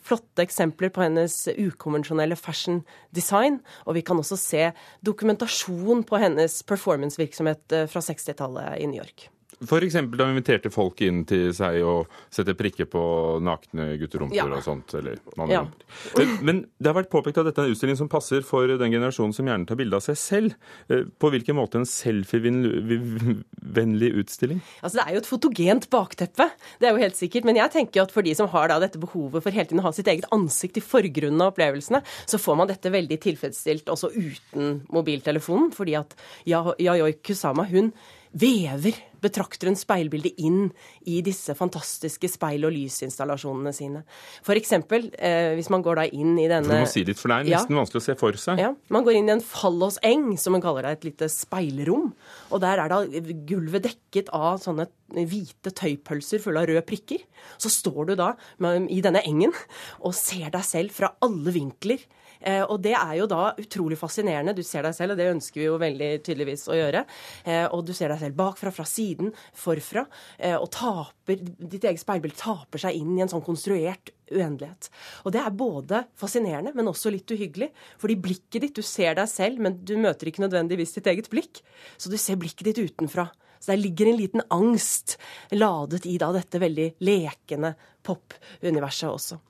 flotte 0.07 0.45
eksempler 0.45 0.93
på 0.95 1.05
hennes 1.05 1.43
ukonvensjonelle 1.57 2.39
fashion 2.39 2.83
design, 3.17 3.61
og 3.87 3.97
vi 3.99 4.05
kan 4.07 4.21
også 4.21 4.39
se 4.41 4.71
dokumentasjon 5.07 6.05
på 6.09 6.23
hennes 6.23 6.61
performancevirksomhet 6.69 7.77
eh, 7.77 7.91
fra 7.91 8.05
60-tallet 8.05 8.81
i 8.81 8.89
New 8.91 9.01
York. 9.01 9.31
F.eks. 9.63 9.93
da 9.93 10.01
hun 10.25 10.33
inviterte 10.37 10.71
folk 10.73 11.01
inn 11.05 11.25
til 11.29 11.51
seg 11.53 11.83
og 11.85 12.07
sette 12.33 12.55
prikker 12.57 12.87
på 12.89 13.03
nakne 13.45 13.91
gutterumper 14.01 14.35
Ja. 14.37 14.45
og 14.49 14.63
sånt. 14.65 14.95
Eller 14.97 15.13
Ja. 15.21 15.33
mannerumper. 15.37 15.85
Men, 16.17 16.39
men 16.45 16.63
det 16.81 16.87
har 16.95 17.03
vært 17.03 17.11
påpekt 17.13 17.37
at 17.39 17.45
dette 17.51 17.59
er 17.61 17.65
en 17.69 17.73
utstilling 17.75 17.97
som 18.01 18.09
passer 18.09 18.41
for 18.43 18.67
den 18.67 18.91
generasjonen 18.93 19.35
som 19.37 19.45
gjerne 19.47 19.67
tar 19.69 19.77
bilde 19.77 19.97
av 19.97 20.01
seg 20.07 20.17
selv. 20.17 20.55
Eh, 20.89 21.05
På 21.21 21.29
hvilken 21.31 21.55
måte 21.57 21.75
en 21.77 21.85
selfievennlig 21.85 24.11
utstilling? 24.21 24.61
Altså 24.83 24.99
Det 25.01 25.05
er 25.07 25.15
jo 25.15 25.21
et 25.23 25.29
fotogent 25.31 25.87
bakteppe, 25.93 26.47
det 26.81 26.89
er 26.89 26.95
jo 26.97 27.03
helt 27.05 27.19
sikkert. 27.19 27.45
Men 27.45 27.57
jeg 27.61 27.73
tenker 27.75 28.03
at 28.05 28.13
for 28.15 28.23
de 28.27 28.35
som 28.35 28.49
har 28.53 28.71
da 28.73 28.79
dette 28.83 29.01
behovet 29.03 29.43
for 29.45 29.53
hele 29.55 29.69
tiden 29.69 29.83
å 29.83 29.87
ha 29.89 29.93
sitt 29.97 30.09
eget 30.11 30.29
ansikt 30.33 30.81
i 30.81 30.85
forgrunnen 30.85 31.43
av 31.45 31.53
opplevelsene, 31.55 32.01
så 32.27 32.37
får 32.41 32.57
man 32.61 32.71
dette 32.71 32.93
veldig 32.93 33.19
tilfredsstilt 33.21 33.91
også 33.93 34.09
uten 34.15 34.81
mobiltelefonen. 34.93 35.71
Fordi 35.75 35.95
at 35.99 36.15
Yayoi 36.47 37.13
Kusama 37.23 37.65
hun 37.71 37.93
vever 38.33 38.95
betrakteren 39.21 39.77
speilbildet 39.77 40.39
inn 40.41 40.71
i 41.11 41.19
disse 41.25 41.53
fantastiske 41.59 42.29
speil- 42.31 42.65
og 42.65 42.73
lysinstallasjonene 42.73 43.73
sine. 43.75 44.03
For 44.47 44.55
eksempel, 44.57 45.11
eh, 45.19 45.55
hvis 45.59 45.69
man 45.69 45.83
går 45.85 45.97
da 45.97 46.05
inn 46.09 46.39
i 46.39 46.47
denne 46.49 46.69
du 46.69 46.85
må 46.85 46.89
si 46.89 47.05
litt, 47.05 47.19
for 47.19 47.29
det 47.29 47.37
er 47.37 47.51
Ja. 47.51 47.59
nesten 47.59 47.77
vanskelig 47.77 48.01
å 48.01 48.03
se 48.03 48.15
for 48.15 48.33
seg. 48.33 48.59
Ja, 48.59 48.75
Man 48.89 49.05
går 49.05 49.17
inn 49.17 49.29
i 49.29 49.33
en 49.33 49.41
falloseng, 49.41 50.39
som 50.39 50.53
man 50.53 50.63
kaller 50.63 50.83
det, 50.83 50.93
et 51.05 51.05
lite 51.13 51.29
speilrom. 51.29 52.13
Og 52.51 52.61
der 52.61 52.79
er 52.79 52.89
da 52.89 53.05
gulvet 53.05 53.83
dekket 53.83 54.29
av 54.33 54.61
sånne 54.61 54.87
hvite 55.13 55.73
tøypølser 55.75 56.41
fulle 56.41 56.61
av 56.61 56.67
røde 56.69 56.87
prikker. 56.87 57.21
Så 57.59 57.69
står 57.69 58.07
du 58.07 58.15
da 58.17 58.35
i 58.63 59.01
denne 59.01 59.23
engen 59.27 59.53
og 60.01 60.15
ser 60.15 60.51
deg 60.51 60.63
selv 60.63 60.91
fra 60.93 61.13
alle 61.21 61.53
vinkler. 61.53 61.99
Eh, 62.41 62.63
og 62.63 62.81
det 62.85 62.95
er 62.97 63.17
jo 63.21 63.29
da 63.31 63.51
utrolig 63.61 63.99
fascinerende. 64.01 64.55
Du 64.57 64.63
ser 64.67 64.87
deg 64.87 64.97
selv, 64.97 65.15
og 65.15 65.21
det 65.21 65.31
ønsker 65.33 65.61
vi 65.61 65.69
jo 65.69 65.81
veldig 65.81 66.11
tydeligvis 66.27 66.67
å 66.71 66.79
gjøre. 66.79 67.05
Eh, 67.45 67.67
og 67.69 67.85
du 67.87 67.93
ser 67.97 68.13
deg 68.13 68.23
selv 68.23 68.39
bakfra, 68.39 68.73
fra 68.75 68.87
siden, 68.89 69.33
forfra. 69.57 70.07
Eh, 70.39 70.57
og 70.57 70.71
taper, 70.75 71.43
ditt 71.61 71.85
eget 71.85 72.03
speilbilde 72.03 72.41
taper 72.41 72.85
seg 72.87 72.97
inn 72.99 73.13
i 73.17 73.25
en 73.25 73.33
sånn 73.33 73.45
konstruert 73.45 74.13
uendelighet. 74.31 74.91
Og 75.27 75.35
det 75.35 75.43
er 75.43 75.59
både 75.59 76.05
fascinerende, 76.19 76.73
men 76.77 76.91
også 76.91 77.13
litt 77.13 77.31
uhyggelig. 77.35 77.71
Fordi 78.01 78.19
blikket 78.29 78.65
ditt, 78.65 78.79
du 78.79 78.87
ser 78.87 79.19
deg 79.19 79.29
selv, 79.31 79.61
men 79.63 79.81
du 79.85 79.97
møter 80.01 80.31
ikke 80.31 80.45
nødvendigvis 80.47 80.97
ditt 80.97 81.11
eget 81.11 81.31
blikk. 81.33 81.63
Så 81.99 82.13
du 82.13 82.19
ser 82.21 82.41
blikket 82.41 82.71
ditt 82.71 82.83
utenfra. 82.91 83.29
Så 83.61 83.75
der 83.75 83.83
ligger 83.83 84.09
en 84.09 84.17
liten 84.17 84.43
angst 84.49 85.19
ladet 85.53 86.07
i 86.09 86.17
da 86.21 86.31
dette 86.33 86.61
veldig 86.63 86.87
lekende 87.05 87.75
pop-universet 88.07 89.11
også. 89.11 89.41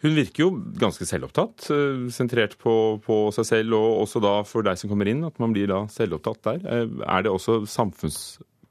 Hun 0.00 0.14
virker 0.16 0.46
jo 0.46 0.50
ganske 0.80 1.04
selvopptatt, 1.04 1.66
eh, 1.74 2.06
sentrert 2.14 2.56
på, 2.60 2.74
på 3.04 3.16
seg 3.36 3.48
selv, 3.48 3.76
og 3.76 4.06
også 4.06 4.22
da 4.24 4.34
for 4.48 4.64
deg 4.64 4.78
som 4.80 4.88
kommer 4.92 5.10
inn, 5.12 5.24
at 5.28 5.36
man 5.42 5.52
blir 5.52 5.68
da 5.68 5.82
selvopptatt 5.92 6.40
der. 6.46 6.62
Eh, 6.64 6.86
Er 7.04 7.26
det 7.26 7.32
også 7.34 7.58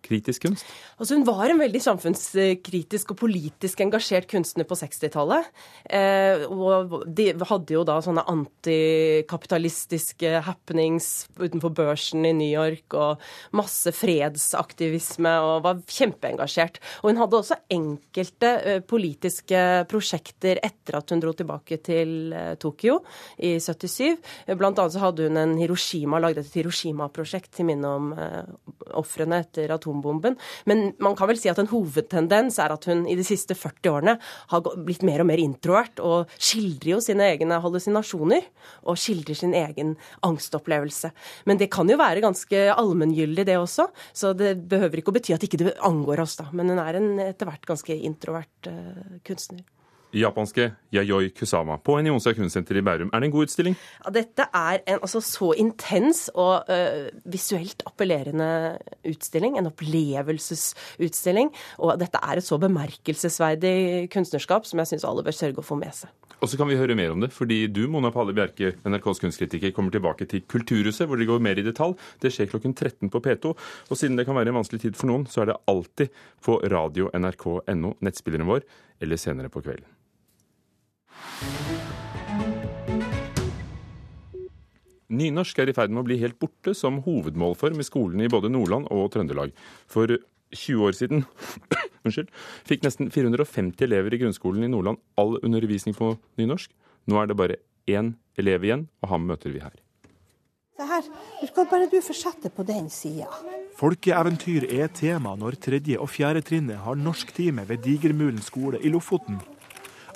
samfunnskritisk 0.10 0.42
kunst? 0.44 0.66
Altså 1.00 1.16
Hun 1.16 1.26
var 1.26 1.50
en 1.50 1.60
veldig 1.60 1.82
samfunnskritisk 1.82 3.12
og 3.14 3.18
politisk 3.22 3.80
engasjert 3.82 4.28
kunstner 4.30 4.66
på 4.68 4.76
60-tallet. 4.76 5.46
Eh, 5.90 6.46
og 6.50 7.06
de 7.08 7.34
hadde 7.34 7.74
jo 7.74 7.84
da 7.88 8.00
sånne 8.02 8.26
antikapitalistiske 8.28 10.42
happenings 10.46 11.28
utenfor 11.40 11.70
børsen 11.70 12.26
i 12.26 12.34
New 12.34 12.50
York 12.50 12.94
og 12.94 13.20
masse 13.56 13.92
fredsaktivisme 13.96 15.32
og 15.40 15.64
var 15.64 15.82
kjempeengasjert. 15.88 16.80
Og 17.04 17.12
hun 17.12 17.22
hadde 17.22 17.40
også 17.40 17.60
enkelte 17.70 18.54
eh, 18.64 18.82
politiske 18.82 19.86
prosjekter 19.90 20.60
etter 20.64 21.00
at 21.00 21.14
hun 21.14 21.24
dro 21.24 21.34
tilbake 21.34 21.80
til 21.86 22.34
eh, 22.34 22.56
Tokyo 22.60 23.00
i 23.38 23.56
77. 23.60 24.18
Blant 24.60 24.80
annet 24.80 24.96
så 24.96 25.06
hadde 25.06 25.30
hun 25.30 25.40
en 25.40 25.58
Hiroshima, 25.60 26.20
lagde 26.20 26.44
et 26.44 26.60
Hiroshima-prosjekt 26.60 27.54
til 27.56 27.66
minne 27.70 27.90
om 27.90 28.14
ofrene 29.00 29.42
etter 29.44 29.72
atombomben 29.74 29.99
atombomben. 30.00 30.38
Men 30.66 30.94
man 31.00 31.16
kan 31.16 31.28
vel 31.28 31.40
si 31.40 31.50
at 31.50 31.60
en 31.60 31.70
hovedtendens 31.70 32.60
er 32.60 32.74
at 32.74 32.86
hun 32.90 33.06
i 33.08 33.16
de 33.16 33.24
siste 33.24 33.56
40 33.56 33.92
årene 33.92 34.18
har 34.52 34.62
blitt 34.86 35.04
mer 35.04 35.22
og 35.22 35.30
mer 35.30 35.40
introvert, 35.40 36.00
og 36.00 36.30
skildrer 36.38 36.96
jo 36.96 37.02
sine 37.04 37.28
egne 37.34 37.60
hallusinasjoner. 37.62 38.48
Og 38.88 39.00
skildrer 39.00 39.38
sin 39.38 39.54
egen 39.54 39.96
angstopplevelse. 40.26 41.12
Men 41.46 41.60
det 41.60 41.70
kan 41.72 41.90
jo 41.90 41.98
være 42.00 42.24
ganske 42.24 42.68
allmenngyldig, 42.74 43.46
det 43.46 43.58
også. 43.60 43.90
Så 44.14 44.34
det 44.38 44.56
behøver 44.70 45.02
ikke 45.02 45.14
å 45.14 45.18
bety 45.18 45.36
at 45.36 45.44
ikke 45.44 45.62
det 45.62 45.76
angår 45.86 46.24
oss, 46.24 46.38
da. 46.40 46.50
Men 46.54 46.72
hun 46.74 46.82
er 46.82 47.00
en 47.00 47.12
etter 47.30 47.50
hvert 47.50 47.68
ganske 47.68 47.96
introvert 47.96 48.70
uh, 48.70 49.20
kunstner 49.28 49.66
japanske 50.16 50.72
Yayoi 50.94 51.30
Kusama 51.38 51.78
på 51.84 51.98
Henionsa 52.00 52.34
kunstsenter 52.34 52.80
i 52.80 52.84
Bærum. 52.86 53.12
Er 53.14 53.22
det 53.22 53.30
en 53.30 53.34
god 53.34 53.50
utstilling? 53.50 53.76
Ja, 54.06 54.14
dette 54.16 54.48
er 54.56 54.82
en 54.86 55.02
altså, 55.02 55.22
så 55.22 55.52
intens 55.60 56.28
og 56.34 56.70
uh, 56.70 57.10
visuelt 57.30 57.84
appellerende 57.86 58.80
utstilling. 59.08 59.60
En 59.60 59.70
opplevelsesutstilling. 59.70 61.52
Og 61.78 62.00
dette 62.02 62.22
er 62.24 62.42
et 62.42 62.48
så 62.48 62.58
bemerkelsesverdig 62.62 64.10
kunstnerskap 64.14 64.66
som 64.66 64.82
jeg 64.82 64.94
syns 64.94 65.06
alle 65.08 65.26
bør 65.26 65.36
sørge 65.36 65.62
å 65.62 65.70
få 65.70 65.78
med 65.80 65.94
seg. 65.96 66.14
Og 66.40 66.48
så 66.48 66.56
kan 66.56 66.70
vi 66.70 66.78
høre 66.80 66.96
mer 66.96 67.12
om 67.12 67.20
det, 67.20 67.34
fordi 67.36 67.66
du, 67.68 67.82
Mona 67.92 68.14
Palle 68.16 68.32
Bjerke, 68.36 68.72
NRKs 68.88 69.20
kunstkritiker, 69.26 69.74
kommer 69.76 69.92
tilbake 69.92 70.28
til 70.30 70.46
Kulturhuset, 70.48 71.04
hvor 71.10 71.20
det 71.20 71.28
går 71.28 71.44
mer 71.44 71.60
i 71.60 71.66
detalj. 71.68 71.98
Det 72.24 72.32
skjer 72.32 72.48
klokken 72.54 72.76
13 72.78 73.12
på 73.12 73.22
P2. 73.26 73.52
Og 73.92 74.00
siden 74.00 74.16
det 74.16 74.24
kan 74.30 74.40
være 74.40 74.54
en 74.54 74.62
vanskelig 74.62 74.86
tid 74.88 75.00
for 75.00 75.12
noen, 75.12 75.28
så 75.28 75.44
er 75.44 75.52
det 75.52 75.60
alltid 75.68 76.16
på 76.46 76.62
radio 76.72 77.12
nrk.no, 77.12 77.98
nettspilleren 78.00 78.48
vår, 78.48 78.68
eller 79.04 79.20
senere 79.20 79.52
på 79.52 79.66
kvelden. 79.66 79.99
Nynorsk 85.10 85.58
er 85.58 85.72
i 85.72 85.74
ferd 85.74 85.90
med 85.90 86.04
å 86.04 86.06
bli 86.06 86.20
helt 86.22 86.38
borte 86.42 86.76
som 86.78 87.00
hovedmålform 87.06 87.82
i 87.82 87.86
skolene 87.88 88.28
i 88.28 88.32
både 88.32 88.52
Nordland 88.54 88.92
og 88.94 89.08
Trøndelag. 89.16 89.56
For 89.90 90.20
20 90.54 90.86
år 90.86 90.98
siden 90.98 91.24
unnskyld, 92.06 92.30
fikk 92.70 92.86
nesten 92.86 93.10
450 93.14 93.88
elever 93.88 94.14
i 94.14 94.22
grunnskolen 94.22 94.66
i 94.66 94.70
Nordland 94.70 95.02
all 95.18 95.40
undervisning 95.42 95.98
på 95.98 96.14
nynorsk. 96.42 96.74
Nå 97.10 97.18
er 97.18 97.30
det 97.30 97.38
bare 97.40 97.62
én 97.90 98.14
elev 98.38 98.66
igjen, 98.66 98.86
og 99.02 99.14
ham 99.16 99.26
møter 99.30 99.54
vi 99.54 99.64
her. 99.64 99.74
Se 100.78 100.86
her, 100.88 101.08
du 101.42 101.48
skal 101.50 101.66
bare 101.68 101.90
du 101.92 101.98
fortsette 102.06 102.54
på 102.54 102.64
den 102.70 102.86
sida. 102.94 103.28
Folkeeventyr 103.80 104.70
er 104.70 104.92
tema 104.94 105.34
når 105.40 105.58
tredje 105.66 105.98
og 106.00 106.12
fjerde 106.14 106.46
trinnet 106.46 106.84
har 106.86 107.00
norsktime 107.00 107.66
ved 107.68 107.82
Digermulen 107.84 108.40
skole 108.46 108.80
i 108.80 108.94
Lofoten. 108.94 109.42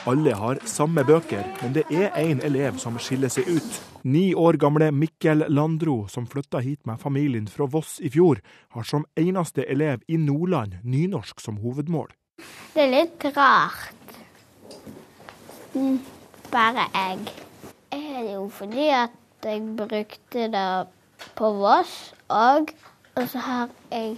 Alle 0.04 0.34
har 0.36 0.60
samme 0.68 1.00
bøker, 1.08 1.46
men 1.62 1.72
det 1.78 1.86
er 1.88 2.10
én 2.20 2.42
elev 2.44 2.76
som 2.82 2.98
skiller 3.00 3.32
seg 3.32 3.48
ut. 3.48 3.78
Ni 4.04 4.34
år 4.36 4.58
gamle 4.60 4.90
Mikkel 4.92 5.46
Landro, 5.48 6.10
som 6.12 6.26
flytta 6.28 6.60
hit 6.60 6.82
med 6.84 7.00
familien 7.00 7.46
fra 7.48 7.70
Voss 7.72 8.02
i 8.04 8.12
fjor, 8.12 8.42
har 8.76 8.84
som 8.84 9.06
eneste 9.16 9.64
elev 9.64 10.04
i 10.12 10.20
Nordland 10.20 10.76
nynorsk 10.84 11.40
som 11.40 11.62
hovedmål. 11.64 12.12
Det 12.76 12.84
er 12.84 12.92
litt 12.92 13.24
rart. 13.38 14.20
Mm, 15.72 16.02
bare 16.52 16.90
jeg. 16.92 17.24
Er 17.96 18.32
jo 18.34 18.50
fordi 18.52 18.92
at 18.92 19.48
jeg 19.48 19.64
brukte 19.80 20.50
det 20.52 20.70
på 21.40 21.56
Voss 21.64 22.12
òg, 22.28 22.76
og 23.16 23.30
så 23.32 23.48
har 23.48 23.72
jeg 23.88 24.18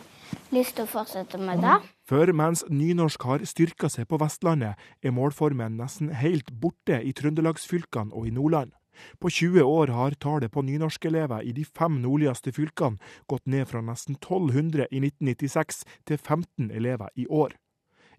lyst 0.49 0.79
til 0.79 0.89
å 0.89 0.95
fortsette 0.97 1.37
med 1.37 1.61
det. 1.61 1.77
For 2.05 2.29
mens 2.37 2.61
nynorsk 2.69 3.23
har 3.25 3.43
styrka 3.49 3.89
seg 3.89 4.05
på 4.11 4.19
Vestlandet, 4.21 4.77
er 5.01 5.13
målformen 5.15 5.79
nesten 5.79 6.11
helt 6.13 6.51
borte 6.61 6.99
i 7.01 7.13
trøndelagsfylkene 7.17 8.13
og 8.13 8.27
i 8.29 8.33
Nordland. 8.35 8.75
På 9.19 9.31
20 9.33 9.65
år 9.65 9.91
har 9.91 10.15
tallet 10.21 10.53
på 10.53 10.61
nynorskelever 10.61 11.41
i 11.41 11.51
de 11.51 11.65
fem 11.65 11.97
nordligste 12.03 12.53
fylkene 12.55 13.01
gått 13.27 13.49
ned 13.49 13.65
fra 13.67 13.81
nesten 13.81 14.19
1200 14.21 14.85
i 14.91 15.01
1996 15.01 15.83
til 16.05 16.21
15 16.21 16.69
elever 16.71 17.09
i 17.15 17.25
år. 17.27 17.57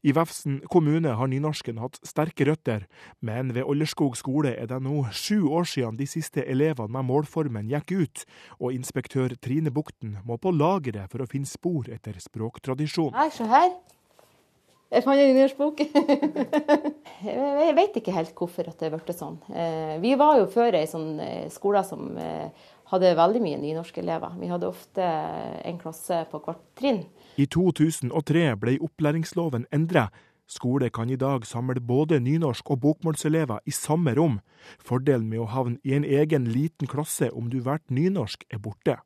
I 0.06 0.12
Vefsn 0.14 0.60
kommune 0.70 1.16
har 1.18 1.26
nynorsken 1.26 1.80
hatt 1.82 1.96
sterke 2.06 2.44
røtter, 2.46 2.84
men 3.26 3.50
ved 3.56 3.66
Ollerskog 3.66 4.14
skole 4.14 4.52
er 4.54 4.68
det 4.70 4.78
nå 4.84 5.00
sju 5.10 5.48
år 5.50 5.66
siden 5.66 5.98
de 5.98 6.06
siste 6.06 6.44
elevene 6.46 6.94
med 6.94 7.08
målformen 7.08 7.66
gikk 7.72 7.90
ut, 7.90 8.22
og 8.60 8.76
inspektør 8.76 9.34
Trine 9.42 9.72
Bukten 9.74 10.20
må 10.22 10.38
på 10.38 10.52
lageret 10.54 11.10
for 11.10 11.24
å 11.24 11.28
finne 11.30 11.50
spor 11.50 11.90
etter 11.90 12.14
språktradisjon. 12.22 13.16
Nei, 13.18 13.32
se 13.34 13.48
her. 13.50 13.72
Jeg 14.94 15.02
fant 15.02 15.18
en 15.18 15.32
nynorskbok. 15.34 15.82
jeg 17.26 17.74
vet 17.74 17.98
ikke 17.98 18.14
helt 18.14 18.38
hvorfor 18.38 18.70
det 18.70 18.92
ble 18.92 19.16
sånn. 19.18 19.40
Eh, 19.50 19.96
vi 20.04 20.14
var 20.14 20.38
jo 20.38 20.46
før 20.52 20.78
ei 20.78 20.86
sånn 20.86 21.16
eh, 21.18 21.48
skole 21.50 21.82
som 21.88 22.12
eh, 22.14 22.70
hadde 22.90 23.16
veldig 23.18 23.42
mye 23.42 23.58
nynorskelever. 23.62 24.36
Vi 24.40 24.50
hadde 24.50 24.70
ofte 24.70 25.06
en 25.66 25.80
klasse 25.80 26.22
på 26.30 26.40
hvert 26.44 26.62
trinn. 26.78 27.04
I 27.36 27.48
2003 27.50 28.46
ble 28.60 28.78
opplæringsloven 28.86 29.66
endret. 29.74 30.14
Skole 30.46 30.92
kan 30.94 31.10
i 31.10 31.18
dag 31.18 31.42
samle 31.46 31.80
både 31.82 32.20
nynorsk- 32.22 32.70
og 32.70 32.80
bokmålselever 32.84 33.64
i 33.66 33.74
samme 33.74 34.14
rom. 34.14 34.38
Fordelen 34.78 35.26
med 35.28 35.42
å 35.42 35.48
havne 35.50 35.80
i 35.82 35.96
en 35.96 36.06
egen 36.06 36.46
liten 36.46 36.86
klasse 36.86 37.32
om 37.34 37.50
du 37.50 37.58
valgte 37.60 37.94
nynorsk, 37.94 38.46
er 38.54 38.62
borte. 38.62 39.00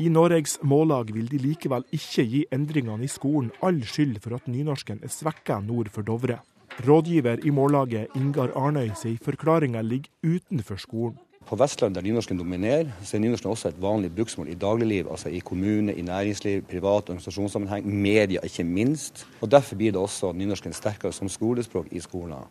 I 0.00 0.08
Norges 0.12 0.58
Mållag 0.62 1.14
vil 1.14 1.28
de 1.28 1.40
likevel 1.40 1.84
ikke 1.92 2.24
gi 2.28 2.44
endringene 2.52 3.04
i 3.04 3.08
skolen 3.08 3.50
all 3.64 3.80
skyld 3.84 4.20
for 4.24 4.36
at 4.36 4.48
nynorsken 4.48 5.00
er 5.04 5.12
svekka 5.12 5.60
nord 5.64 5.88
for 5.92 6.04
Dovre. 6.04 6.42
Rådgiver 6.84 7.40
i 7.44 7.50
Mållaget, 7.52 8.12
Ingar 8.16 8.52
Arnøy, 8.56 8.92
sier 8.96 9.20
forklaringa 9.20 9.80
ligger 9.84 10.12
utenfor 10.24 10.80
skolen. 10.80 11.20
På 11.46 11.56
Vestlandet, 11.58 11.98
der 11.98 12.06
nynorsken 12.06 12.38
dominerer, 12.38 12.92
så 13.04 13.16
er 13.16 13.20
nynorsken 13.20 13.50
også 13.50 13.68
et 13.68 13.80
vanlig 13.82 14.12
bruksmål 14.14 14.48
i 14.48 14.54
dagligliv. 14.54 15.08
Altså 15.10 15.28
i 15.28 15.42
kommune, 15.44 15.94
i 15.94 16.02
næringsliv, 16.02 16.62
privat 16.70 17.10
organisasjonssammenheng, 17.10 17.86
media 17.86 18.40
ikke 18.44 18.64
minst. 18.64 19.26
Og 19.40 19.50
Derfor 19.50 19.76
blir 19.76 19.92
det 19.92 20.00
også 20.00 20.32
nynorsken 20.32 20.72
sterkere 20.72 21.12
som 21.12 21.28
skolespråk 21.28 21.90
i 21.90 22.00
skolen. 22.00 22.46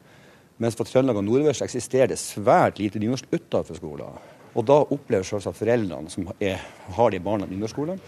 Mens 0.62 0.76
for 0.78 0.86
Trøndelag 0.86 1.18
og 1.18 1.24
nordøst 1.26 1.64
eksisterer 1.66 2.12
det 2.12 2.20
svært 2.22 2.80
lite 2.80 3.00
nynorsk 3.00 3.32
utenfor 3.32 3.80
skolen. 3.80 4.20
Og 4.54 4.68
da 4.68 4.82
opplever 4.84 5.26
selvsagt 5.26 5.58
foreldrene 5.58 6.12
som 6.12 6.28
er, 6.40 6.60
har 6.98 7.10
de 7.10 7.20
barna 7.24 7.48
i 7.48 7.56
nynorskskolen, 7.56 8.02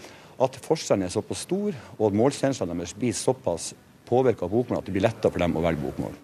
at 0.44 0.58
forskjellen 0.62 1.06
er 1.06 1.14
såpass 1.14 1.46
stor, 1.48 1.74
og 1.98 2.06
at 2.06 2.18
målsenslene 2.18 2.76
deres 2.76 2.94
blir 2.94 3.14
såpass 3.16 3.72
påvirka 4.06 4.46
av 4.46 4.52
bokmål 4.52 4.82
at 4.82 4.86
det 4.86 4.94
blir 4.94 5.06
lettere 5.06 5.32
for 5.32 5.42
dem 5.42 5.56
å 5.56 5.64
velge 5.64 5.82
bokmål. 5.82 6.18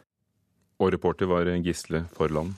Og 0.81 0.93
reporter 0.93 1.29
var 1.31 1.49
Gisle 1.65 2.05
Forland. 2.15 2.55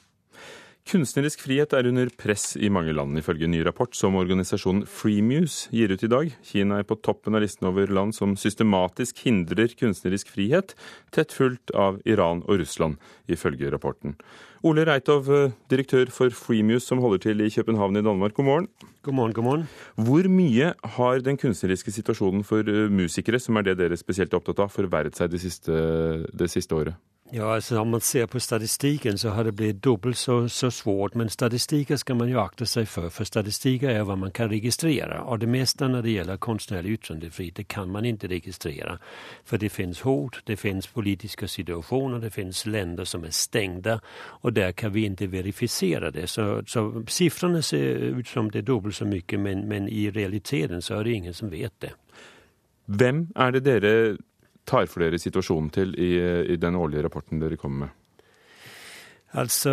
Kunstnerisk 0.83 1.45
frihet 1.45 1.73
er 1.79 1.87
under 1.87 2.09
press 2.19 2.57
i 2.59 2.67
mange 2.73 2.91
land, 2.93 3.15
ifølge 3.17 3.47
en 3.47 3.53
ny 3.55 3.61
rapport 3.63 3.95
som 3.95 4.17
organisasjonen 4.19 4.83
Freemuse 4.91 5.71
gir 5.71 5.93
ut 5.95 6.03
i 6.03 6.11
dag. 6.11 6.33
Kina 6.43 6.81
er 6.83 6.89
på 6.89 6.97
toppen 6.99 7.39
av 7.39 7.45
listen 7.45 7.69
over 7.71 7.87
land 7.87 8.17
som 8.17 8.35
systematisk 8.37 9.23
hindrer 9.23 9.71
kunstnerisk 9.79 10.33
frihet, 10.35 10.75
tett 11.15 11.33
fulgt 11.33 11.71
av 11.79 12.01
Iran 12.03 12.43
og 12.49 12.59
Russland, 12.65 12.99
ifølge 13.31 13.71
rapporten. 13.71 14.17
Ole 14.67 14.83
Reitov, 14.89 15.31
direktør 15.71 16.11
for 16.11 16.35
Freemuse, 16.35 16.89
som 16.91 17.01
holder 17.03 17.23
til 17.29 17.47
i 17.47 17.51
København 17.55 18.03
i 18.03 18.03
Danmark, 18.03 18.35
god 18.35 18.49
morgen. 18.51 18.69
God 19.07 19.19
morgen, 19.21 19.37
god 19.39 19.47
morgen. 19.47 19.65
Hvor 19.95 20.29
mye 20.35 20.75
har 20.99 21.23
den 21.23 21.39
kunstneriske 21.39 21.95
situasjonen 21.95 22.43
for 22.47 22.67
musikere, 22.91 23.39
som 23.39 23.57
er 23.57 23.71
det 23.71 23.79
dere 23.79 24.03
spesielt 24.03 24.35
er 24.35 24.43
opptatt 24.43 24.67
av, 24.67 24.75
forverret 24.75 25.15
seg 25.15 25.31
det 25.31 25.45
siste, 25.47 25.79
det 26.35 26.51
siste 26.51 26.75
året? 26.75 26.99
Ja, 27.35 27.55
altså 27.55 27.81
Om 27.81 27.89
man 27.89 28.01
ser 28.01 28.27
på 28.27 28.41
statistikken, 28.41 29.19
så 29.19 29.29
har 29.29 29.45
det 29.45 29.53
blitt 29.53 29.85
dobbelt 29.85 30.17
så, 30.19 30.49
så 30.49 30.71
svårt. 30.71 31.15
Men 31.15 31.29
statistikker 31.29 31.97
skal 31.97 32.17
man 32.17 32.29
jo 32.29 32.41
akte 32.41 32.67
seg 32.67 32.89
for, 32.89 33.09
for 33.09 33.25
statistikker 33.25 33.89
er 33.89 34.03
hva 34.05 34.19
man 34.21 34.35
kan 34.37 34.51
registrere. 34.53 35.23
Og 35.25 35.41
det 35.41 35.49
meste 35.49 35.89
når 35.89 36.03
det 36.03 36.13
gjelder 36.13 36.37
kunstnerlig 36.37 36.99
ytringsfrihet, 36.99 37.63
kan 37.69 37.89
man 37.89 38.05
ikke 38.05 38.29
registrere. 38.29 38.99
For 39.49 39.57
det 39.57 39.71
finnes 39.73 40.03
hot, 40.05 40.43
det 40.47 40.59
finnes 40.61 40.89
politiske 40.93 41.49
situasjoner, 41.49 42.21
det 42.21 42.35
finnes 42.35 42.67
länder 42.67 43.09
som 43.09 43.25
er 43.25 43.33
stengte, 43.33 43.97
og 44.43 44.53
der 44.57 44.73
kan 44.73 44.93
vi 44.93 45.07
ikke 45.09 45.31
verifisere 45.33 46.11
det. 46.11 46.29
Så, 46.29 46.61
så 46.67 46.85
siffrene 47.09 47.63
ser 47.63 48.13
ut 48.13 48.29
som 48.29 48.51
det 48.51 48.59
er 48.59 48.69
dobbelt 48.69 48.95
så 48.95 49.09
mye, 49.09 49.39
men, 49.39 49.65
men 49.69 49.89
i 49.89 50.11
realiteten 50.11 50.83
så 50.83 50.99
er 50.99 51.09
det 51.09 51.17
ingen 51.17 51.35
som 51.35 51.51
vet 51.51 51.73
det. 51.81 51.95
Hvem 52.93 53.31
er 53.37 53.51
det 53.57 53.65
dere 53.65 54.17
tar 54.69 54.87
for 54.91 55.05
dere 55.05 55.19
situasjonen 55.21 55.71
til 55.75 55.95
i, 55.99 56.13
i 56.55 56.57
den 56.61 56.79
årlige 56.79 57.05
rapporten 57.07 57.43
dere 57.43 57.59
kommer 57.61 57.87
med? 57.87 58.25
Altså 59.33 59.73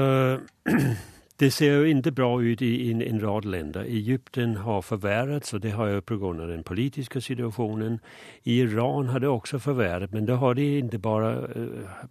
Det 1.40 1.54
ser 1.56 1.78
jo 1.78 1.84
ikke 1.88 2.12
bra 2.12 2.28
ut 2.44 2.62
i 2.62 2.90
en, 2.92 3.00
en 3.02 3.22
rad 3.24 3.46
länder. 3.48 3.86
Egypten 3.88 4.58
har 4.66 4.82
forverret, 4.84 5.48
og 5.54 5.62
det 5.64 5.72
har 5.72 5.88
jo 5.88 6.02
pga. 6.02 6.34
den 6.48 6.64
politiske 6.64 7.22
situasjonen. 7.22 8.00
I 8.44 8.60
Iran 8.60 9.08
har 9.08 9.20
det 9.20 9.30
også 9.30 9.58
forverret, 9.58 10.14
men 10.14 10.28
det 10.28 10.38
har 10.38 10.54
det 10.54 10.62
ikke 10.62 11.00
bare 11.00 11.48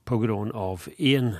på 0.04 0.18
pga. 0.18 0.34
én 0.98 1.18
en, 1.18 1.34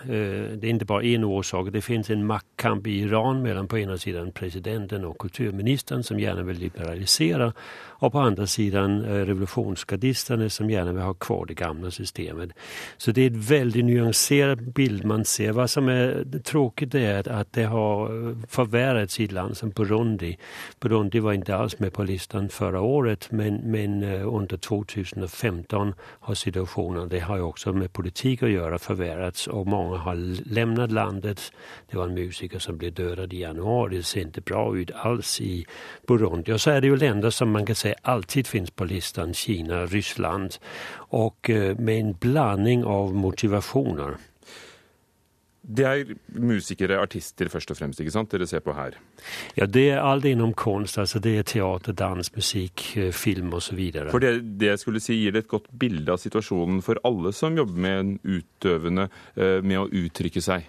Det 0.61 0.65
er 0.65 0.75
ikke 0.75 0.85
bare 0.85 1.03
én 1.03 1.25
årsak. 1.25 1.73
Det 1.73 1.85
finnes 1.85 2.11
en 2.11 2.25
maktkamp 2.25 2.87
i 2.87 2.99
Iran 3.05 3.43
mellom 3.43 3.69
på 3.69 3.77
ene 3.77 3.99
siden 3.99 4.33
presidenten 4.33 5.05
og 5.05 5.19
kulturministeren, 5.19 6.03
som 6.03 6.19
gjerne 6.19 6.45
vil 6.47 6.57
liberalisere, 6.57 7.53
og 8.01 8.13
på 8.13 8.19
andre 8.19 8.47
siden 8.47 9.01
uh, 9.05 9.25
revolusjonsgardistene, 9.27 10.51
som 10.51 10.69
gjerne 10.69 10.93
vil 10.93 11.03
ha 11.03 11.13
kvar 11.13 11.45
det 11.45 11.57
gamle 11.57 11.91
systemet. 11.91 12.53
Så 12.99 13.13
det 13.13 13.23
er 13.23 13.31
et 13.31 13.51
veldig 13.51 13.85
nyansert 13.85 14.59
bilde 14.75 15.07
man 15.07 15.25
ser. 15.25 15.53
Hva 15.53 15.67
som 15.67 15.89
er 15.89 16.25
tråkig, 16.45 16.95
er 16.95 17.23
at 17.33 17.47
det 17.55 17.67
har 17.67 17.78
har 17.79 18.37
förvärrats 18.49 19.21
i 19.21 19.27
land 19.27 19.57
som 19.57 19.71
Burundi. 19.71 20.37
Burundi 20.81 21.19
var 21.19 21.33
inte 21.33 21.57
alls 21.57 21.79
med 21.79 21.93
på 21.93 22.03
listan 22.03 22.49
förra 22.49 22.81
året 22.81 23.29
men, 23.31 23.55
men 23.55 24.03
eh, 24.03 24.35
under 24.35 24.57
2015 24.57 25.95
har 26.01 26.35
situationen, 26.35 27.09
det 27.09 27.21
har 27.21 27.37
ju 27.37 27.43
också 27.43 27.73
med 27.73 27.93
politik 27.93 28.43
att 28.43 28.51
göra, 28.51 28.79
förvärrats 28.79 29.47
och 29.47 29.67
många 29.67 29.97
har 29.97 30.15
lämnat 30.55 30.93
landet. 30.93 31.53
Det 31.91 31.97
var 31.97 32.05
en 32.05 32.15
musiker 32.15 32.59
som 32.59 32.79
blev 32.79 32.93
dödad 32.93 33.33
i 33.33 33.41
januari, 33.41 33.97
det 33.97 34.03
ser 34.03 34.21
inte 34.21 34.41
bra 34.41 34.77
ut 34.77 34.91
alls 34.95 35.41
i 35.41 35.67
Burundi. 36.07 36.53
Och 36.53 36.61
så 36.61 36.71
är 36.71 36.81
det 36.81 36.87
ju 36.87 36.97
länder 36.97 37.31
som 37.31 37.51
man 37.51 37.67
kan 37.67 37.77
säga 37.77 37.95
alltid 38.03 38.47
finns 38.47 38.71
på 38.71 38.85
listan, 38.85 39.35
Kina, 39.35 39.87
Ryssland 39.87 40.55
och 40.93 41.51
eh, 41.51 41.79
med 41.79 42.01
en 42.01 42.13
blandning 42.13 42.85
av 42.85 43.15
motivationer. 43.15 44.17
Det 45.69 45.85
er 45.85 46.15
musikere, 46.41 46.97
artister 46.97 47.51
først 47.53 47.75
og 47.75 47.77
fremst, 47.77 48.01
ikke 48.01 48.15
sant, 48.15 48.33
dere 48.33 48.47
ser 48.49 48.63
på 48.65 48.73
her? 48.73 48.97
Ja, 49.59 49.67
det 49.69 49.85
er 49.93 50.01
alt 50.01 50.25
innom 50.29 50.55
konst, 50.57 50.97
altså 50.99 51.21
det 51.21 51.35
er 51.37 51.45
teater, 51.49 51.93
dans, 51.93 52.33
musik, 52.35 52.87
eh, 52.97 53.13
film 53.13 53.53
osv. 53.53 53.69
så 53.69 53.77
vidare. 53.77 54.11
For 54.11 54.25
det, 54.25 54.33
det 54.61 54.73
jeg 54.73 54.83
skulle 54.85 55.03
si, 55.05 55.19
gir 55.21 55.37
det 55.37 55.45
et 55.45 55.53
godt 55.53 55.69
bilde 55.79 56.15
av 56.15 56.23
situasjonen 56.23 56.81
for 56.85 57.01
alle 57.05 57.35
som 57.37 57.59
jobber 57.59 57.85
med 57.85 58.01
en 58.01 58.17
utøvende, 58.25 59.09
eh, 59.37 59.61
med 59.61 59.83
å 59.83 59.89
uttrykke 59.93 60.41
seg? 60.45 60.65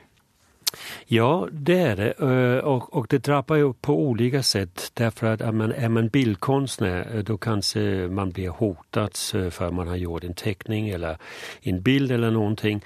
Ja, 1.05 1.47
det 1.51 1.79
är 1.79 1.95
det. 1.95 2.13
og 2.61 2.95
Och, 2.95 3.07
det 3.09 3.23
drabbar 3.23 3.55
ju 3.55 3.73
på 3.73 3.93
olika 3.93 4.43
sätt. 4.43 4.91
Därför 4.93 5.27
att 5.27 5.41
är 5.41 5.51
man, 5.51 5.71
är 5.71 5.89
man 5.89 6.07
bildkonstnär 6.07 7.15
eh, 7.15 7.23
då 7.23 7.37
kanske 7.37 8.07
man 8.07 8.29
blir 8.29 8.49
hotad 8.49 9.09
før 9.15 9.49
för 9.49 9.67
att 9.67 9.73
man 9.73 9.87
har 9.87 9.95
gjort 9.95 10.23
en 10.23 10.33
teckning 10.33 10.89
eller 10.89 11.17
en 11.61 11.81
bild 11.81 12.11
eller 12.11 12.31
någonting. 12.31 12.81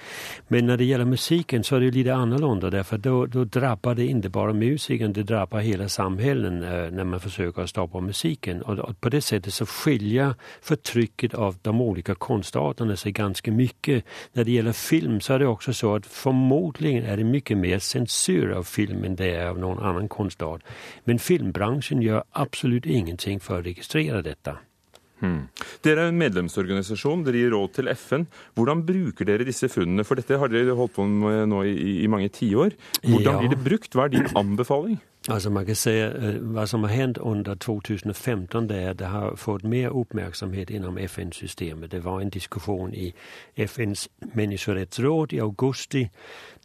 Men 0.48 0.66
när 0.66 0.76
det 0.76 0.84
gäller 0.84 1.04
musiken 1.04 1.64
så 1.64 1.76
är 1.76 1.80
det 1.80 1.90
lite 1.90 2.14
annorlunda 2.14 2.70
därför 2.70 2.98
då, 2.98 3.26
då 3.26 3.44
drabbar 3.44 3.94
det 3.94 4.06
inte 4.06 4.28
bara 4.28 4.52
musiken, 4.52 5.12
det 5.12 5.22
drabbar 5.22 5.60
hela 5.60 5.88
samhällen 5.88 6.60
när 6.96 7.04
man 7.04 7.20
försöker 7.20 7.66
stoppa 7.66 8.00
musiken. 8.00 8.62
Och, 8.62 8.78
och 8.78 9.00
på 9.00 9.08
det 9.08 9.20
sättet 9.20 9.54
så 9.54 9.66
skiljer 9.66 10.34
förtrycket 10.62 11.34
av 11.34 11.56
de 11.62 11.80
olika 11.80 12.14
konstarterna 12.14 12.96
sig 12.96 13.12
ganska 13.12 13.52
mycket. 13.52 14.04
När 14.32 14.44
det 14.44 14.52
gäller 14.52 14.72
film 14.72 15.20
så 15.20 15.32
är 15.32 15.38
det 15.38 15.46
också 15.46 15.72
så 15.72 15.94
att 15.94 16.06
förmodligen 16.06 17.04
är 17.04 17.16
det 17.16 17.24
mycket 17.24 17.58
mer 17.58 17.73
censur 17.80 18.52
av 18.56 18.64
film 18.64 19.04
enn 19.04 19.16
det 19.16 19.32
er 19.34 19.48
av 19.50 19.58
noen 19.58 19.78
annen 19.78 20.08
konstart. 20.08 20.62
Men 21.06 21.18
filmbransjen 21.18 22.02
gjør 22.02 22.22
absolutt 22.34 22.86
ingenting 22.86 23.40
for 23.40 23.58
å 23.60 23.64
registrere 23.66 24.22
dette. 24.22 24.56
Hmm. 25.22 25.46
Dere 25.82 26.02
er 26.02 26.10
en 26.10 26.18
medlemsorganisasjon, 26.18 27.22
dere 27.24 27.38
gir 27.38 27.52
råd 27.54 27.72
til 27.78 27.88
FN. 27.94 28.26
Hvordan 28.58 28.82
bruker 28.84 29.24
dere 29.24 29.46
disse 29.46 29.68
funnene? 29.72 30.04
For 30.04 30.18
dette 30.18 30.36
har 30.38 30.48
dere 30.52 30.74
holdt 30.76 30.96
på 30.98 31.06
med 31.06 31.48
nå 31.48 31.62
i, 31.64 32.02
i 32.04 32.06
mange 32.10 32.28
tiår. 32.28 32.74
Hvordan 33.02 33.32
Ja. 33.32 33.38
blir 33.40 33.54
det 33.54 33.64
brukt? 33.64 33.94
Hva 33.94 34.04
er 34.04 34.08
din 34.08 34.26
anbefaling? 34.36 35.00
Altså 35.28 35.48
man 35.50 35.64
kan 35.64 35.74
se, 35.74 35.92
hva 36.10 36.52
vad 36.58 36.68
som 36.68 36.82
har 36.84 36.90
hendt 36.92 37.18
under 37.18 37.54
2015 37.54 38.66
det 38.68 38.76
er 38.76 38.90
at 38.90 38.98
det 38.98 39.06
har 39.08 39.36
fått 39.40 39.64
mer 39.64 39.88
oppmerksomhet 39.96 40.68
innom 40.70 40.98
FN-systemet. 40.98 41.90
Det 41.90 42.02
var 42.04 42.20
en 42.20 42.28
diskusjon 42.30 42.92
i 42.92 43.14
FNs 43.56 44.08
menneskerettsråd 44.34 45.32
i 45.32 45.40
augusti. 45.40 46.10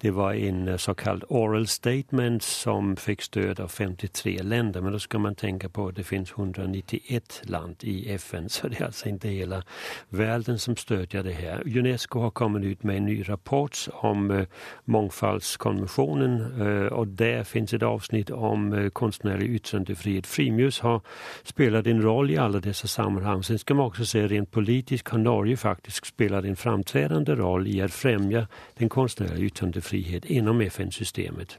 Det 0.01 0.11
var 0.11 0.33
en 0.33 0.77
såkalt 0.77 0.81
så 0.81 0.93
kallad 0.93 1.23
oral 1.29 1.67
statement 1.67 2.43
som 2.43 2.95
fikk 2.95 3.21
støtte 3.21 3.63
av 3.63 3.67
53 3.67 4.37
länder. 4.43 4.81
Men 4.81 4.93
da 4.93 4.99
skal 4.99 5.19
man 5.19 5.35
tenke 5.35 5.69
på 5.69 5.87
at 5.89 5.97
det 5.97 6.05
finnes 6.07 6.31
191 6.31 7.41
land 7.43 7.83
i 7.83 8.13
FN 8.15 8.49
så 8.49 8.69
det 8.69 8.79
er 8.79 8.85
altså 8.85 9.09
ikke 9.09 9.27
hele 9.27 9.61
verden 10.09 10.59
som 10.59 10.77
støtter 10.77 11.23
det 11.23 11.33
her. 11.33 11.63
Unesco 11.65 12.19
har 12.19 12.29
kommet 12.29 12.63
ut 12.63 12.83
med 12.83 12.97
en 12.97 13.05
ny 13.05 13.23
rapport 13.29 13.87
om 13.93 14.31
eh, 14.31 14.45
mångfaldskonventionen 14.85 16.61
eh, 16.61 16.87
och 16.87 17.07
där 17.07 17.43
finns 17.43 17.73
ett 17.73 17.83
avsnitt 17.83 18.29
om 18.29 18.73
eh, 18.73 18.89
konstnärlig 18.89 19.49
yttrandefrihet. 19.49 20.27
Frimus 20.27 20.79
har 20.79 21.01
spelat 21.43 21.87
en 21.87 22.01
roll 22.01 22.31
i 22.31 22.37
alle 22.37 22.59
disse 22.59 22.87
sammanhang. 22.87 23.43
Sen 23.43 23.59
skal 23.59 23.75
man 23.75 23.85
også 23.85 24.05
se 24.05 24.27
rent 24.27 24.51
politisk 24.51 25.09
har 25.09 25.17
Norge 25.17 25.57
faktisk 25.57 26.05
spelat 26.05 26.45
en 26.45 26.55
framtredende 26.55 27.35
roll 27.35 27.67
i 27.67 27.81
å 27.83 27.87
fremme 27.87 28.47
den 28.79 28.89
konstnärliga 28.89 29.49
yttrandefrihet 29.89 30.25
inom 30.25 30.61
FN-systemet. 30.61 31.57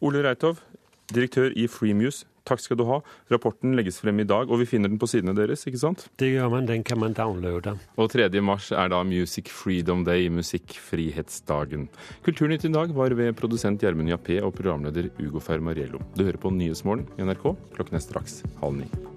Ole 0.00 0.22
Reitov, 0.24 0.60
direktør 1.12 1.52
i 1.56 1.66
Freemuse, 1.68 2.26
takk 2.48 2.60
skal 2.60 2.78
du 2.78 2.86
ha. 2.88 3.00
Rapporten 3.30 3.76
legges 3.76 4.00
frem 4.00 4.20
i 4.20 4.24
dag, 4.24 4.50
og 4.50 4.60
vi 4.60 4.66
finner 4.66 4.88
den 4.88 4.98
på 4.98 5.06
sidene 5.06 5.34
deres, 5.36 5.66
ikke 5.66 5.78
sant? 5.78 6.08
Det 6.18 6.32
gjør 6.32 6.50
man, 6.50 6.66
den 6.66 6.82
kan 6.82 6.98
man 6.98 7.12
downloade. 7.12 7.76
Og 7.96 8.10
3. 8.10 8.30
mars 8.40 8.70
er 8.72 8.88
da 8.90 9.02
Music 9.04 9.50
Freedom 9.52 10.04
Day, 10.04 10.28
musikkfrihetsdagen. 10.28 11.88
Kulturnytt 12.24 12.64
i 12.64 12.72
dag 12.72 12.94
var 12.96 13.14
ved 13.14 13.36
produsent 13.36 13.82
Gjermund 13.82 14.10
Jappé 14.10 14.40
og 14.42 14.54
programleder 14.56 15.12
Ugo 15.20 15.40
Fermariello. 15.40 16.00
Du 16.16 16.24
hører 16.24 16.40
på 16.40 16.50
Nyhetsmorgen 16.50 17.06
i 17.18 17.28
NRK. 17.28 17.54
Klokken 17.76 18.00
er 18.00 18.06
straks 18.06 18.42
halv 18.62 18.80
ni. 18.80 19.09